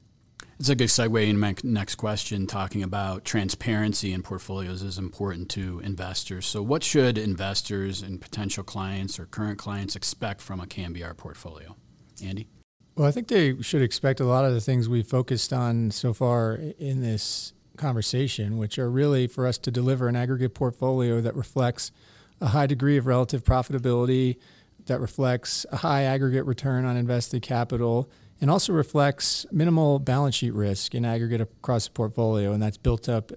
It's 0.57 0.69
a 0.69 0.75
good 0.75 0.87
segue 0.87 1.27
in 1.27 1.37
my 1.37 1.55
next 1.61 1.95
question, 1.95 2.47
talking 2.47 2.83
about 2.83 3.25
transparency 3.25 4.13
in 4.13 4.23
portfolios 4.23 4.81
is 4.81 4.97
important 4.97 5.49
to 5.49 5.81
investors. 5.81 6.45
So, 6.45 6.61
what 6.61 6.83
should 6.83 7.17
investors 7.17 8.01
and 8.01 8.21
potential 8.21 8.63
clients 8.63 9.19
or 9.19 9.25
current 9.25 9.57
clients 9.57 9.95
expect 9.95 10.41
from 10.41 10.61
a 10.61 10.65
Cambiar 10.65 11.17
portfolio? 11.17 11.75
Andy? 12.23 12.47
Well, 12.95 13.07
I 13.07 13.11
think 13.11 13.27
they 13.27 13.59
should 13.61 13.81
expect 13.81 14.19
a 14.19 14.25
lot 14.25 14.45
of 14.45 14.53
the 14.53 14.61
things 14.61 14.87
we've 14.87 15.07
focused 15.07 15.51
on 15.51 15.89
so 15.89 16.13
far 16.13 16.59
in 16.77 17.01
this 17.01 17.53
conversation, 17.75 18.57
which 18.57 18.77
are 18.77 18.89
really 18.89 19.25
for 19.25 19.47
us 19.47 19.57
to 19.59 19.71
deliver 19.71 20.07
an 20.07 20.15
aggregate 20.15 20.53
portfolio 20.53 21.19
that 21.19 21.35
reflects 21.35 21.91
a 22.39 22.47
high 22.47 22.67
degree 22.67 22.97
of 22.97 23.07
relative 23.07 23.43
profitability, 23.43 24.37
that 24.85 24.99
reflects 24.99 25.65
a 25.71 25.77
high 25.77 26.03
aggregate 26.03 26.45
return 26.45 26.85
on 26.85 26.95
invested 26.95 27.41
capital, 27.41 28.11
and 28.39 28.51
also 28.51 28.73
reflects 28.73 29.47
minimal 29.51 29.97
balance 29.97 30.35
sheet 30.35 30.53
risk 30.53 30.93
in 30.93 31.03
aggregate 31.03 31.41
across 31.41 31.85
the 31.85 31.93
portfolio. 31.93 32.51
And 32.51 32.61
that's 32.61 32.77
built 32.77 33.09
up 33.09 33.31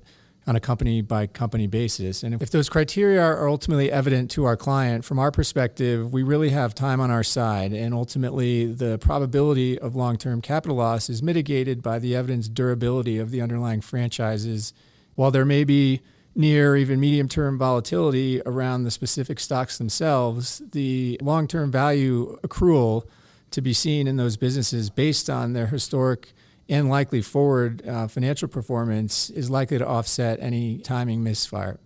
on 0.47 0.55
a 0.55 0.61
company 0.61 1.01
by 1.01 1.27
company 1.27 1.67
basis. 1.67 2.23
And 2.23 2.41
if 2.41 2.51
those 2.51 2.69
criteria 2.69 3.21
are 3.21 3.49
ultimately 3.49 3.91
evident 3.91 4.31
to 4.33 4.45
our 4.45 4.57
client, 4.57 5.05
from 5.05 5.19
our 5.19 5.33
perspective, 5.33 6.13
we 6.13 6.23
really 6.23 6.51
have 6.51 6.75
time 6.75 7.01
on 7.01 7.11
our 7.11 7.25
side. 7.25 7.73
And 7.73 7.93
ultimately, 7.93 8.67
the 8.67 8.99
probability 8.99 9.79
of 9.79 9.97
long 9.97 10.17
term 10.17 10.41
capital 10.41 10.77
loss 10.77 11.11
is 11.11 11.23
mitigated 11.23 11.83
by 11.83 11.99
the 11.99 12.15
evidence 12.15 12.49
durability 12.49 13.19
of 13.19 13.31
the 13.31 13.41
underlying 13.41 13.81
franchises. 13.81 14.73
While 15.17 15.33
there 15.33 15.45
may 15.45 15.65
be 15.65 16.01
near 16.37 16.77
even 16.77 17.01
medium 17.01 17.29
term 17.29 17.59
volatility 17.59 18.41
around 18.47 18.85
the 18.85 18.91
specific 18.91 19.41
stocks 19.41 19.79
themselves, 19.79 20.63
the 20.73 21.19
long 21.21 21.49
term 21.49 21.73
value 21.73 22.39
accrual 22.43 23.05
to 23.51 23.61
be 23.61 23.73
seen 23.73 24.07
in 24.07 24.17
those 24.17 24.37
businesses 24.37 24.91
based 24.91 25.29
on 25.31 25.55
their 25.55 25.67
historic 25.67 26.35
and 26.69 26.89
likely 26.89 27.23
forward 27.23 27.87
uh, 27.87 28.09
financial 28.09 28.49
performance 28.49 29.31
is 29.31 29.51
likely 29.51 29.79
to 29.79 29.87
offset 29.87 30.39
any 30.41 30.79
timing 30.79 31.23
misfire. 31.23 31.79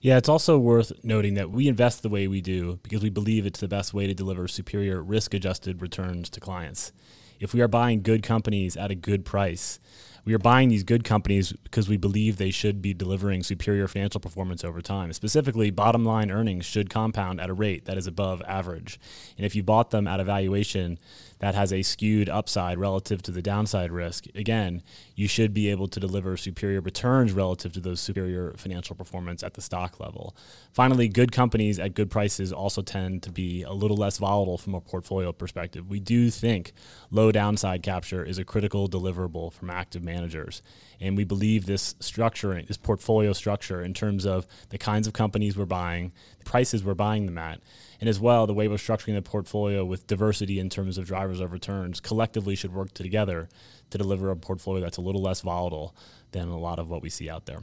Yeah, 0.00 0.16
it's 0.16 0.28
also 0.28 0.58
worth 0.58 0.92
noting 1.04 1.34
that 1.34 1.50
we 1.50 1.68
invest 1.68 2.02
the 2.02 2.08
way 2.08 2.26
we 2.26 2.40
do 2.40 2.80
because 2.82 3.02
we 3.02 3.10
believe 3.10 3.46
it's 3.46 3.60
the 3.60 3.68
best 3.68 3.94
way 3.94 4.08
to 4.08 4.14
deliver 4.14 4.48
superior 4.48 5.00
risk 5.00 5.32
adjusted 5.32 5.80
returns 5.80 6.28
to 6.30 6.40
clients. 6.40 6.92
If 7.38 7.54
we 7.54 7.60
are 7.60 7.68
buying 7.68 8.02
good 8.02 8.22
companies 8.22 8.76
at 8.76 8.90
a 8.90 8.96
good 8.96 9.24
price, 9.24 9.78
we 10.24 10.34
are 10.34 10.38
buying 10.38 10.68
these 10.68 10.84
good 10.84 11.02
companies 11.02 11.52
because 11.52 11.88
we 11.88 11.96
believe 11.96 12.36
they 12.36 12.50
should 12.50 12.80
be 12.80 12.94
delivering 12.94 13.42
superior 13.42 13.88
financial 13.88 14.20
performance 14.20 14.62
over 14.62 14.80
time. 14.80 15.12
Specifically, 15.12 15.70
bottom 15.70 16.04
line 16.04 16.30
earnings 16.30 16.64
should 16.64 16.88
compound 16.88 17.40
at 17.40 17.50
a 17.50 17.54
rate 17.54 17.86
that 17.86 17.98
is 17.98 18.06
above 18.06 18.40
average. 18.46 19.00
And 19.36 19.44
if 19.44 19.56
you 19.56 19.62
bought 19.62 19.90
them 19.90 20.06
at 20.06 20.20
a 20.20 20.24
valuation 20.24 20.98
that 21.40 21.56
has 21.56 21.72
a 21.72 21.82
skewed 21.82 22.28
upside 22.28 22.78
relative 22.78 23.20
to 23.22 23.32
the 23.32 23.42
downside 23.42 23.90
risk, 23.90 24.26
again, 24.36 24.80
you 25.16 25.26
should 25.26 25.52
be 25.52 25.68
able 25.70 25.88
to 25.88 25.98
deliver 25.98 26.36
superior 26.36 26.80
returns 26.80 27.32
relative 27.32 27.72
to 27.72 27.80
those 27.80 28.00
superior 28.00 28.54
financial 28.56 28.94
performance 28.94 29.42
at 29.42 29.54
the 29.54 29.60
stock 29.60 29.98
level. 29.98 30.36
Finally, 30.72 31.08
good 31.08 31.32
companies 31.32 31.80
at 31.80 31.94
good 31.94 32.12
prices 32.12 32.52
also 32.52 32.80
tend 32.80 33.24
to 33.24 33.32
be 33.32 33.64
a 33.64 33.72
little 33.72 33.96
less 33.96 34.18
volatile 34.18 34.56
from 34.56 34.76
a 34.76 34.80
portfolio 34.80 35.32
perspective. 35.32 35.90
We 35.90 35.98
do 35.98 36.30
think 36.30 36.72
low 37.10 37.32
downside 37.32 37.82
capture 37.82 38.24
is 38.24 38.38
a 38.38 38.44
critical 38.44 38.88
deliverable 38.88 39.52
from 39.52 39.68
active 39.68 40.04
managers. 40.12 40.62
And 41.00 41.16
we 41.16 41.24
believe 41.24 41.66
this 41.66 41.94
structure, 42.00 42.60
this 42.62 42.76
portfolio 42.76 43.32
structure, 43.32 43.82
in 43.82 43.94
terms 43.94 44.24
of 44.26 44.46
the 44.68 44.78
kinds 44.78 45.06
of 45.06 45.12
companies 45.12 45.56
we're 45.56 45.64
buying, 45.66 46.12
the 46.38 46.44
prices 46.44 46.84
we're 46.84 46.94
buying 46.94 47.26
them 47.26 47.38
at, 47.38 47.60
and 48.00 48.08
as 48.08 48.20
well 48.20 48.46
the 48.46 48.54
way 48.54 48.68
we're 48.68 48.76
structuring 48.76 49.14
the 49.14 49.22
portfolio 49.22 49.84
with 49.84 50.06
diversity 50.06 50.58
in 50.58 50.68
terms 50.68 50.98
of 50.98 51.06
drivers 51.06 51.40
of 51.40 51.52
returns 51.52 52.00
collectively 52.00 52.54
should 52.54 52.74
work 52.74 52.92
together 52.94 53.48
to 53.90 53.98
deliver 53.98 54.30
a 54.30 54.36
portfolio 54.36 54.82
that's 54.82 54.96
a 54.96 55.00
little 55.00 55.22
less 55.22 55.40
volatile 55.40 55.94
than 56.32 56.48
a 56.48 56.58
lot 56.58 56.78
of 56.78 56.88
what 56.88 57.02
we 57.02 57.08
see 57.08 57.28
out 57.28 57.46
there. 57.46 57.60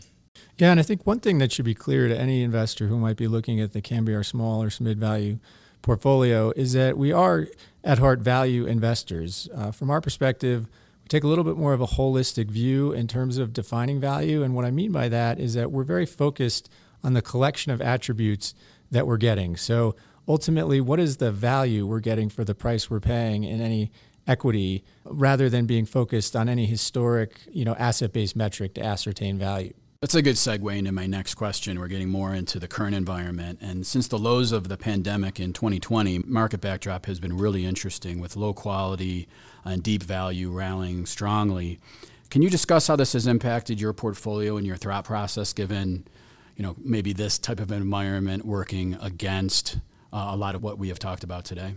Yeah, 0.58 0.72
and 0.72 0.80
I 0.80 0.84
think 0.84 1.06
one 1.06 1.20
thing 1.20 1.38
that 1.40 1.52
should 1.52 1.66
be 1.66 1.74
clear 1.74 2.08
to 2.08 2.18
any 2.18 2.44
investor 2.44 2.88
who 2.88 2.98
might 2.98 3.18
be 3.18 3.28
looking 3.28 3.60
at 3.60 3.74
the 3.74 3.82
Cambiar 3.82 4.26
small 4.26 4.64
or 4.64 4.70
mid 4.80 5.00
value 5.00 5.40
portfolio 5.82 6.52
is 6.56 6.74
that 6.74 6.98
we 6.98 7.12
are 7.12 7.48
at 7.84 8.00
heart 8.00 8.20
value 8.20 8.66
investors. 8.66 9.50
Uh, 9.54 9.72
from 9.72 9.90
our 9.90 10.02
perspective, 10.02 10.68
take 11.10 11.24
a 11.24 11.28
little 11.28 11.44
bit 11.44 11.58
more 11.58 11.74
of 11.74 11.82
a 11.82 11.88
holistic 11.88 12.50
view 12.50 12.94
in 12.94 13.08
terms 13.08 13.38
of 13.38 13.52
defining 13.52 14.00
value. 14.00 14.44
And 14.44 14.56
what 14.56 14.64
I 14.64 14.72
mean 14.72 14.92
by 14.92 15.10
that 15.10 15.40
is 15.40 15.56
that 15.56 15.72
we're 15.72 15.84
very 15.84 16.06
focused 16.06 16.70
on 17.04 17.14
the 17.14 17.22
collection 17.22 17.72
of 17.72 17.82
attributes 17.82 18.54
that 18.92 19.06
we're 19.08 19.18
getting. 19.18 19.58
So 19.58 19.96
ultimately, 20.28 20.80
what 20.80 21.00
is 21.00 21.18
the 21.18 21.32
value 21.32 21.86
we're 21.86 22.00
getting 22.00 22.30
for 22.30 22.44
the 22.44 22.56
price 22.56 22.90
we're 22.90 23.00
paying 23.00 23.44
in 23.44 23.60
any 23.60 23.92
equity 24.28 24.84
rather 25.06 25.50
than 25.50 25.66
being 25.66 25.86
focused 25.86 26.36
on 26.36 26.48
any 26.48 26.66
historic, 26.66 27.40
you 27.52 27.66
know, 27.66 27.76
asset-based 27.76 28.36
metric 28.36 28.76
to 28.76 28.84
ascertain 28.84 29.38
value. 29.40 29.74
That's 30.02 30.16
a 30.16 30.22
good 30.22 30.38
segue 30.38 30.78
into 30.78 30.94
my 30.94 31.08
next 31.08 31.36
question. 31.36 31.78
We're 31.78 31.90
getting 31.90 32.08
more 32.08 32.34
into 32.34 32.58
the 32.58 32.70
current 32.70 32.96
environment. 32.96 33.60
And 33.62 33.86
since 33.86 34.08
the 34.08 34.18
lows 34.18 34.54
of 34.54 34.70
the 34.70 34.78
pandemic 34.78 35.42
in 35.42 35.52
2020, 35.52 36.20
market 36.20 36.62
backdrop 36.62 37.06
has 37.08 37.20
been 37.20 37.38
really 37.38 37.66
interesting 37.66 38.22
with 38.22 38.38
low 38.38 38.54
quality 38.54 39.28
and 39.66 39.84
deep 39.84 40.02
value 40.02 40.52
rallying 40.52 41.06
strongly. 41.06 41.82
Can 42.30 42.42
you 42.42 42.50
discuss 42.50 42.88
how 42.88 42.96
this 42.96 43.12
has 43.12 43.28
impacted 43.28 43.82
your 43.82 43.92
portfolio 43.92 44.56
and 44.56 44.66
your 44.66 44.78
thought 44.78 45.04
process 45.04 45.52
given, 45.52 46.08
you 46.56 46.64
know, 46.64 46.78
maybe 46.82 47.12
this 47.12 47.38
type 47.38 47.60
of 47.60 47.70
environment 47.70 48.46
working 48.46 48.98
against 49.02 49.80
uh, 50.14 50.30
a 50.30 50.38
lot 50.38 50.56
of 50.56 50.64
what 50.64 50.78
we 50.78 50.88
have 50.88 51.00
talked 51.00 51.26
about 51.26 51.44
today? 51.44 51.74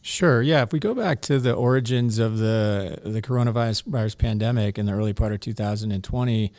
Sure. 0.00 0.40
Yeah. 0.40 0.62
If 0.62 0.72
we 0.72 0.78
go 0.78 0.94
back 0.94 1.20
to 1.22 1.38
the 1.38 1.52
origins 1.52 2.18
of 2.18 2.38
the 2.38 2.98
the 3.04 3.20
coronavirus 3.20 3.84
virus 3.84 4.14
pandemic 4.14 4.78
in 4.78 4.86
the 4.86 4.92
early 4.92 5.12
part 5.12 5.32
of 5.32 5.40
2020, 5.40 6.50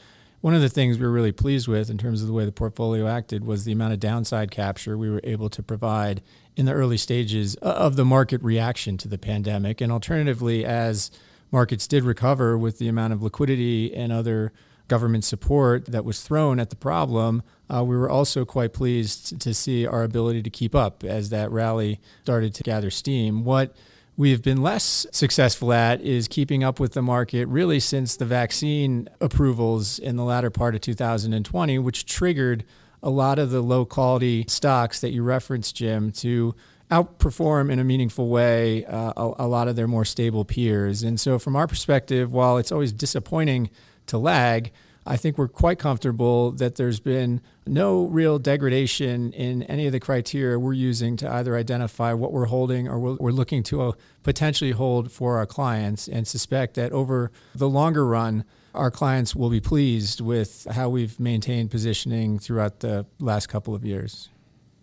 one 0.44 0.54
of 0.54 0.60
the 0.60 0.68
things 0.68 1.00
we 1.00 1.06
were 1.06 1.12
really 1.14 1.32
pleased 1.32 1.70
with 1.70 1.90
in 1.90 1.98
terms 1.98 2.20
of 2.20 2.28
the 2.28 2.34
way 2.34 2.44
the 2.44 2.52
portfolio 2.52 3.08
acted 3.08 3.46
was 3.46 3.64
the 3.64 3.72
amount 3.72 3.94
of 3.94 4.00
downside 4.02 4.52
capture 4.52 4.98
we 4.98 5.10
were 5.10 5.22
able 5.24 5.50
to 5.50 5.64
provide 5.64 6.22
in 6.58 6.66
the 6.66 6.74
early 6.74 6.98
stages 6.98 7.56
of 7.62 7.96
the 7.96 8.04
market 8.04 8.44
reaction 8.44 8.98
to 8.98 9.08
the 9.08 9.18
pandemic, 9.18 9.80
and 9.80 9.90
alternatively, 9.90 10.66
as 10.66 11.12
markets 11.50 11.88
did 11.88 12.04
recover 12.04 12.58
with 12.58 12.78
the 12.78 12.90
amount 12.90 13.14
of 13.14 13.24
liquidity 13.24 13.96
and 13.96 14.12
other 14.12 14.52
government 14.90 15.24
support 15.24 15.86
that 15.86 16.04
was 16.04 16.22
thrown 16.22 16.60
at 16.60 16.70
the 16.70 16.76
problem, 16.76 17.42
uh, 17.74 17.82
we 17.82 17.96
were 17.96 18.10
also 18.10 18.44
quite 18.44 18.74
pleased 18.74 19.40
to 19.40 19.54
see 19.54 19.88
our 19.88 20.04
ability 20.04 20.44
to 20.44 20.50
keep 20.50 20.76
up 20.76 21.06
as 21.06 21.30
that 21.30 21.50
rally 21.52 22.02
started 22.24 22.54
to 22.54 22.64
gather 22.64 22.92
steam. 22.92 23.46
What 23.46 23.74
we've 24.16 24.42
been 24.42 24.62
less 24.62 25.08
successful 25.12 25.74
at 25.74 26.02
is 26.02 26.28
keeping 26.28 26.64
up 26.64 26.80
with 26.80 26.94
the 26.94 27.02
market 27.02 27.48
really 27.48 27.80
since 27.80 28.16
the 28.16 28.26
vaccine 28.26 29.10
approvals 29.20 30.00
in 30.00 30.16
the 30.16 30.24
latter 30.24 30.50
part 30.50 30.76
of 30.76 30.82
2020, 30.82 31.80
which 31.80 32.06
triggered 32.06 32.64
a 33.02 33.10
lot 33.10 33.40
of 33.40 33.50
the 33.50 33.62
low 33.62 33.86
quality 33.86 34.46
stocks 34.48 35.02
that 35.02 35.12
you 35.12 35.24
referenced, 35.24 35.76
Jim, 35.76 36.12
to 36.12 36.56
outperform 36.92 37.72
in 37.72 37.80
a 37.80 37.84
meaningful 37.84 38.30
way 38.30 38.86
uh, 38.86 39.14
a, 39.18 39.34
a 39.40 39.48
lot 39.48 39.68
of 39.68 39.76
their 39.76 39.88
more 39.88 40.06
stable 40.06 40.46
peers. 40.46 41.04
And 41.04 41.20
so, 41.20 41.40
from 41.40 41.56
our 41.56 41.68
perspective, 41.68 42.32
while 42.32 42.58
it's 42.58 42.72
always 42.72 42.94
disappointing 42.94 43.70
to 44.08 44.18
lag, 44.18 44.72
I 45.06 45.18
think 45.18 45.38
we're 45.38 45.50
quite 45.50 45.80
comfortable 45.80 46.52
that 46.54 46.76
there's 46.76 47.00
been 47.00 47.42
no 47.68 48.06
real 48.06 48.40
degradation 48.40 49.34
in 49.34 49.64
any 49.64 49.86
of 49.86 49.92
the 49.92 50.00
criteria 50.00 50.58
we're 50.58 50.74
using 50.74 51.18
to 51.18 51.32
either 51.32 51.58
identify 51.58 52.14
what 52.14 52.32
we're 52.32 52.46
holding 52.46 52.88
or 52.88 53.00
we're 53.00 53.32
looking 53.32 53.64
to 53.64 53.82
uh, 53.82 53.92
potentially 54.24 54.72
hold 54.72 55.12
for 55.12 55.38
our 55.38 55.46
clients 55.46 56.08
and 56.08 56.28
suspect 56.28 56.76
that 56.76 56.92
over 56.94 57.32
the 57.54 57.68
longer 57.68 58.06
run, 58.06 58.46
our 58.74 58.90
clients 58.90 59.36
will 59.36 59.50
be 59.50 59.60
pleased 59.60 60.22
with 60.22 60.68
how 60.72 60.90
we've 60.90 61.20
maintained 61.20 61.70
positioning 61.70 62.40
throughout 62.40 62.80
the 62.80 63.06
last 63.20 63.48
couple 63.48 63.76
of 63.76 63.84
years. 63.84 64.30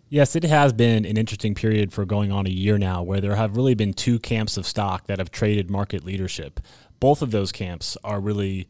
Yes, 0.07 0.35
it 0.35 0.43
has 0.43 0.73
been 0.73 1.05
an 1.05 1.17
interesting 1.17 1.55
period 1.55 1.93
for 1.93 2.05
going 2.05 2.31
on 2.31 2.45
a 2.45 2.49
year 2.49 2.77
now 2.77 3.01
where 3.01 3.21
there 3.21 3.35
have 3.35 3.55
really 3.55 3.75
been 3.75 3.93
two 3.93 4.19
camps 4.19 4.57
of 4.57 4.67
stock 4.67 5.07
that 5.07 5.19
have 5.19 5.31
traded 5.31 5.71
market 5.71 6.03
leadership. 6.03 6.59
Both 6.99 7.21
of 7.21 7.31
those 7.31 7.51
camps 7.51 7.97
are 8.03 8.19
really 8.19 8.67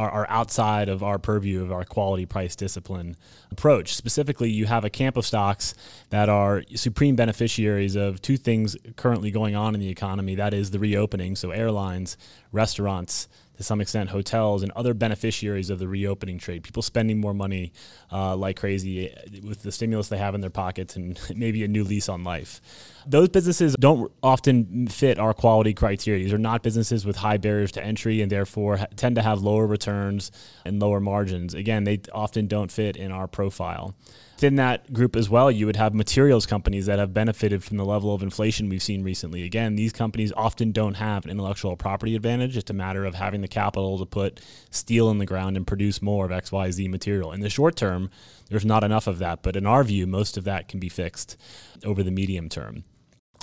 are, 0.00 0.10
are 0.10 0.26
outside 0.30 0.88
of 0.88 1.02
our 1.02 1.18
purview 1.18 1.62
of 1.62 1.70
our 1.70 1.84
quality 1.84 2.24
price 2.24 2.56
discipline 2.56 3.16
approach. 3.50 3.94
Specifically, 3.94 4.48
you 4.48 4.64
have 4.64 4.84
a 4.84 4.90
camp 4.90 5.18
of 5.18 5.26
stocks 5.26 5.74
that 6.08 6.28
are 6.30 6.62
supreme 6.74 7.16
beneficiaries 7.16 7.96
of 7.96 8.22
two 8.22 8.38
things 8.38 8.76
currently 8.96 9.30
going 9.30 9.54
on 9.54 9.74
in 9.74 9.80
the 9.80 9.90
economy 9.90 10.34
that 10.36 10.54
is 10.54 10.70
the 10.70 10.78
reopening, 10.78 11.36
so 11.36 11.50
airlines, 11.50 12.16
restaurants, 12.50 13.28
to 13.60 13.64
some 13.64 13.82
extent 13.82 14.08
hotels 14.08 14.62
and 14.62 14.72
other 14.72 14.94
beneficiaries 14.94 15.68
of 15.68 15.78
the 15.78 15.86
reopening 15.86 16.38
trade. 16.38 16.62
People 16.62 16.80
spending 16.80 17.20
more 17.20 17.34
money 17.34 17.74
uh, 18.10 18.34
like 18.34 18.58
crazy 18.58 19.14
with 19.44 19.62
the 19.62 19.70
stimulus 19.70 20.08
they 20.08 20.16
have 20.16 20.34
in 20.34 20.40
their 20.40 20.48
pockets 20.48 20.96
and 20.96 21.20
maybe 21.36 21.62
a 21.62 21.68
new 21.68 21.84
lease 21.84 22.08
on 22.08 22.24
life. 22.24 22.62
Those 23.06 23.28
businesses 23.28 23.76
don't 23.78 24.10
often 24.22 24.86
fit 24.86 25.18
our 25.18 25.34
quality 25.34 25.74
criteria. 25.74 26.24
These 26.24 26.32
are 26.32 26.38
not 26.38 26.62
businesses 26.62 27.04
with 27.04 27.16
high 27.16 27.36
barriers 27.36 27.70
to 27.72 27.84
entry 27.84 28.22
and 28.22 28.32
therefore 28.32 28.78
tend 28.96 29.16
to 29.16 29.22
have 29.22 29.42
lower 29.42 29.66
returns 29.66 30.32
and 30.64 30.80
lower 30.80 30.98
margins. 30.98 31.52
Again, 31.52 31.84
they 31.84 32.00
often 32.14 32.46
don't 32.46 32.72
fit 32.72 32.96
in 32.96 33.12
our 33.12 33.28
profile 33.28 33.94
within 34.40 34.56
that 34.56 34.90
group 34.90 35.16
as 35.16 35.28
well, 35.28 35.50
you 35.50 35.66
would 35.66 35.76
have 35.76 35.92
materials 35.92 36.46
companies 36.46 36.86
that 36.86 36.98
have 36.98 37.12
benefited 37.12 37.62
from 37.62 37.76
the 37.76 37.84
level 37.84 38.14
of 38.14 38.22
inflation 38.22 38.70
we've 38.70 38.82
seen 38.82 39.02
recently. 39.02 39.42
Again, 39.42 39.76
these 39.76 39.92
companies 39.92 40.32
often 40.34 40.72
don't 40.72 40.94
have 40.94 41.26
an 41.26 41.30
intellectual 41.30 41.76
property 41.76 42.16
advantage. 42.16 42.56
It's 42.56 42.70
a 42.70 42.72
matter 42.72 43.04
of 43.04 43.14
having 43.14 43.42
the 43.42 43.48
capital 43.48 43.98
to 43.98 44.06
put 44.06 44.40
steel 44.70 45.10
in 45.10 45.18
the 45.18 45.26
ground 45.26 45.58
and 45.58 45.66
produce 45.66 46.00
more 46.00 46.24
of 46.24 46.30
XYZ 46.30 46.88
material. 46.88 47.32
In 47.32 47.40
the 47.40 47.50
short 47.50 47.76
term, 47.76 48.08
there's 48.48 48.64
not 48.64 48.82
enough 48.82 49.06
of 49.06 49.18
that, 49.18 49.42
but 49.42 49.56
in 49.56 49.66
our 49.66 49.84
view, 49.84 50.06
most 50.06 50.38
of 50.38 50.44
that 50.44 50.68
can 50.68 50.80
be 50.80 50.88
fixed 50.88 51.36
over 51.84 52.02
the 52.02 52.10
medium 52.10 52.48
term. 52.48 52.84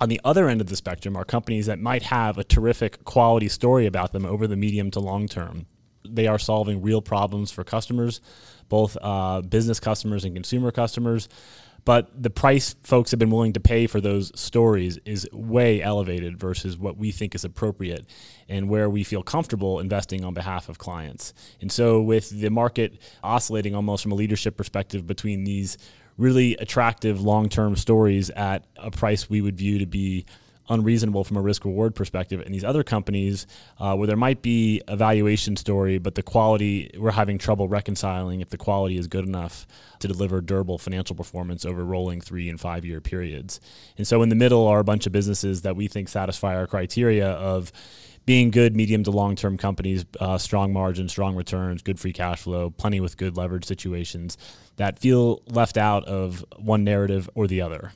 On 0.01 0.09
the 0.09 0.21
other 0.23 0.49
end 0.49 0.61
of 0.61 0.67
the 0.67 0.75
spectrum 0.75 1.15
are 1.15 1.23
companies 1.23 1.67
that 1.67 1.77
might 1.77 2.03
have 2.03 2.39
a 2.39 2.43
terrific 2.43 3.05
quality 3.05 3.49
story 3.49 3.85
about 3.85 4.13
them 4.13 4.25
over 4.25 4.47
the 4.47 4.57
medium 4.57 4.89
to 4.89 4.99
long 4.99 5.27
term. 5.27 5.67
They 6.09 6.25
are 6.25 6.39
solving 6.39 6.81
real 6.81 7.01
problems 7.01 7.51
for 7.51 7.63
customers 7.63 8.19
both 8.69 8.97
uh, 9.01 9.41
business 9.41 9.79
customers 9.79 10.25
and 10.25 10.35
consumer 10.35 10.71
customers. 10.71 11.29
But 11.87 12.21
the 12.21 12.29
price 12.29 12.75
folks 12.83 13.11
have 13.11 13.19
been 13.19 13.29
willing 13.29 13.53
to 13.53 13.61
pay 13.61 13.87
for 13.87 14.01
those 14.01 14.37
stories 14.37 14.99
is 15.05 15.25
way 15.31 15.81
elevated 15.81 16.37
versus 16.37 16.77
what 16.77 16.97
we 16.97 17.11
think 17.11 17.33
is 17.33 17.45
appropriate 17.45 18.05
and 18.49 18.67
where 18.67 18.89
we 18.89 19.05
feel 19.05 19.23
comfortable 19.23 19.79
investing 19.79 20.25
on 20.25 20.33
behalf 20.33 20.67
of 20.67 20.79
clients. 20.79 21.33
And 21.61 21.71
so, 21.71 22.01
with 22.01 22.29
the 22.29 22.49
market 22.49 22.99
oscillating 23.23 23.73
almost 23.73 24.03
from 24.03 24.11
a 24.11 24.15
leadership 24.15 24.57
perspective 24.57 25.07
between 25.07 25.45
these 25.45 25.77
really 26.17 26.57
attractive 26.57 27.21
long 27.21 27.47
term 27.47 27.77
stories 27.77 28.29
at 28.31 28.65
a 28.75 28.91
price 28.91 29.29
we 29.29 29.41
would 29.41 29.55
view 29.57 29.79
to 29.79 29.85
be 29.85 30.25
unreasonable 30.69 31.23
from 31.23 31.37
a 31.37 31.41
risk 31.41 31.65
reward 31.65 31.95
perspective. 31.95 32.41
And 32.41 32.53
these 32.53 32.63
other 32.63 32.83
companies, 32.83 33.47
uh, 33.79 33.95
where 33.95 34.07
there 34.07 34.17
might 34.17 34.41
be 34.41 34.81
a 34.87 34.95
valuation 34.95 35.55
story, 35.55 35.97
but 35.97 36.15
the 36.15 36.23
quality, 36.23 36.91
we're 36.97 37.11
having 37.11 37.37
trouble 37.37 37.67
reconciling 37.67 38.41
if 38.41 38.49
the 38.49 38.57
quality 38.57 38.97
is 38.97 39.07
good 39.07 39.25
enough 39.25 39.67
to 39.99 40.07
deliver 40.07 40.41
durable 40.41 40.77
financial 40.77 41.15
performance 41.15 41.65
over 41.65 41.83
rolling 41.83 42.21
three 42.21 42.49
and 42.49 42.59
five 42.59 42.85
year 42.85 43.01
periods. 43.01 43.59
And 43.97 44.07
so 44.07 44.21
in 44.21 44.29
the 44.29 44.35
middle 44.35 44.67
are 44.67 44.79
a 44.79 44.83
bunch 44.83 45.05
of 45.05 45.11
businesses 45.11 45.61
that 45.63 45.75
we 45.75 45.87
think 45.87 46.09
satisfy 46.09 46.55
our 46.55 46.67
criteria 46.67 47.29
of 47.29 47.71
being 48.25 48.51
good 48.51 48.75
medium 48.75 49.03
to 49.03 49.11
long 49.11 49.35
term 49.35 49.57
companies, 49.57 50.05
uh, 50.19 50.37
strong 50.37 50.73
margins, 50.73 51.11
strong 51.11 51.35
returns, 51.35 51.81
good 51.81 51.99
free 51.99 52.11
cash 52.13 52.41
flow, 52.41 52.69
plenty 52.69 52.99
with 52.99 53.17
good 53.17 53.37
leverage 53.37 53.65
situations 53.65 54.37
that 54.75 54.99
feel 54.99 55.41
left 55.47 55.77
out 55.77 56.03
of 56.05 56.45
one 56.57 56.83
narrative 56.83 57.29
or 57.35 57.47
the 57.47 57.61
other. 57.61 57.93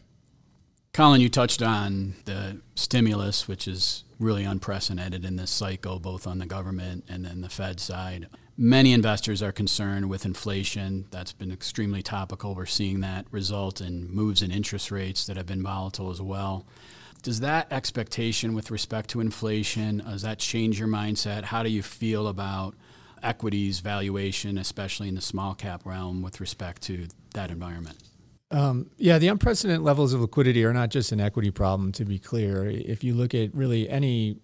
Colin, 0.93 1.21
you 1.21 1.29
touched 1.29 1.61
on 1.61 2.15
the 2.25 2.59
stimulus, 2.75 3.47
which 3.47 3.65
is 3.65 4.03
really 4.19 4.43
unprecedented 4.43 5.23
in 5.23 5.37
this 5.37 5.49
cycle, 5.49 5.99
both 5.99 6.27
on 6.27 6.39
the 6.39 6.45
government 6.45 7.05
and 7.07 7.23
then 7.23 7.39
the 7.39 7.47
Fed 7.47 7.79
side. 7.79 8.27
Many 8.57 8.91
investors 8.91 9.41
are 9.41 9.53
concerned 9.53 10.09
with 10.09 10.25
inflation. 10.25 11.05
That's 11.09 11.31
been 11.31 11.49
extremely 11.49 12.03
topical. 12.03 12.55
We're 12.55 12.65
seeing 12.65 12.99
that 12.99 13.25
result 13.31 13.79
in 13.79 14.13
moves 14.13 14.41
in 14.41 14.51
interest 14.51 14.91
rates 14.91 15.25
that 15.27 15.37
have 15.37 15.45
been 15.45 15.63
volatile 15.63 16.11
as 16.11 16.21
well. 16.21 16.65
Does 17.23 17.39
that 17.39 17.71
expectation 17.71 18.53
with 18.53 18.69
respect 18.69 19.09
to 19.11 19.21
inflation, 19.21 19.99
does 19.99 20.23
that 20.23 20.39
change 20.39 20.77
your 20.77 20.89
mindset? 20.89 21.43
How 21.45 21.63
do 21.63 21.69
you 21.69 21.83
feel 21.83 22.27
about 22.27 22.75
equities 23.23 23.79
valuation, 23.79 24.57
especially 24.57 25.07
in 25.07 25.15
the 25.15 25.21
small 25.21 25.53
cap 25.53 25.85
realm, 25.85 26.21
with 26.21 26.41
respect 26.41 26.81
to 26.83 27.07
that 27.33 27.49
environment? 27.49 27.97
Um, 28.51 28.89
yeah, 28.97 29.17
the 29.17 29.29
unprecedented 29.29 29.81
levels 29.81 30.13
of 30.13 30.19
liquidity 30.19 30.65
are 30.65 30.73
not 30.73 30.89
just 30.89 31.11
an 31.13 31.21
equity 31.21 31.51
problem, 31.51 31.91
to 31.93 32.05
be 32.05 32.19
clear. 32.19 32.69
If 32.69 33.03
you 33.03 33.13
look 33.13 33.33
at 33.33 33.55
really 33.55 33.89
any 33.89 34.37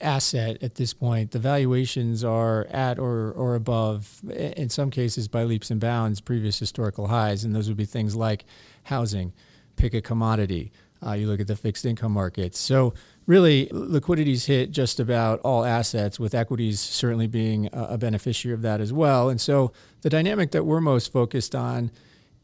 asset 0.00 0.62
at 0.62 0.76
this 0.76 0.94
point, 0.94 1.32
the 1.32 1.40
valuations 1.40 2.22
are 2.22 2.66
at 2.70 2.98
or, 2.98 3.32
or 3.32 3.56
above, 3.56 4.20
in 4.30 4.68
some 4.68 4.90
cases 4.90 5.26
by 5.26 5.42
leaps 5.42 5.70
and 5.70 5.80
bounds, 5.80 6.20
previous 6.20 6.58
historical 6.58 7.08
highs. 7.08 7.44
And 7.44 7.54
those 7.54 7.68
would 7.68 7.76
be 7.76 7.84
things 7.84 8.14
like 8.14 8.44
housing, 8.84 9.32
pick 9.76 9.92
a 9.92 10.00
commodity. 10.00 10.70
Uh, 11.04 11.12
you 11.12 11.26
look 11.26 11.40
at 11.40 11.46
the 11.46 11.56
fixed 11.56 11.84
income 11.84 12.12
markets. 12.12 12.58
So, 12.58 12.94
really, 13.26 13.68
liquidity's 13.70 14.46
hit 14.46 14.72
just 14.72 14.98
about 14.98 15.40
all 15.40 15.64
assets, 15.64 16.18
with 16.18 16.34
equities 16.34 16.80
certainly 16.80 17.28
being 17.28 17.68
a 17.72 17.96
beneficiary 17.96 18.54
of 18.54 18.62
that 18.62 18.80
as 18.80 18.92
well. 18.92 19.28
And 19.28 19.40
so, 19.40 19.72
the 20.02 20.10
dynamic 20.10 20.50
that 20.52 20.64
we're 20.64 20.80
most 20.80 21.12
focused 21.12 21.54
on 21.54 21.92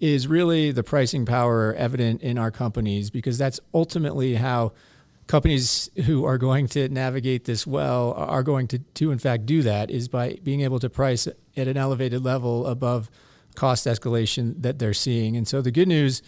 is 0.01 0.27
really 0.27 0.73
the 0.73 0.83
pricing 0.83 1.25
power 1.25 1.75
evident 1.75 2.21
in 2.23 2.39
our 2.39 2.51
companies 2.51 3.11
because 3.11 3.39
that's 3.39 3.61
ultimately 3.73 4.35
how 4.35 4.73
companies 5.27 5.91
who 6.05 6.25
are 6.25 6.39
going 6.39 6.67
to 6.69 6.89
navigate 6.89 7.45
this 7.45 7.67
well 7.67 8.13
are 8.13 8.43
going 8.43 8.69
to, 8.69 8.79
to 8.79 9.11
in 9.11 9.19
fact 9.19 9.47
do 9.47 9.63
that 9.63 9.91
is 9.91 10.09
by 10.09 10.39
being 10.43 10.61
able 10.61 10.79
to 10.79 10.91
price 10.91 11.27
at 11.27 11.69
an 11.69 11.77
elevated 11.77 12.23
level 12.23 12.67
above 12.67 13.11
cost 13.55 13.87
escalation 13.87 14.61
that 14.63 14.79
they're 14.79 14.93
seeing. 14.93 15.37
And 15.37 15.47
so 15.47 15.63
the 15.63 15.71
good 15.71 15.89
news 15.89 16.23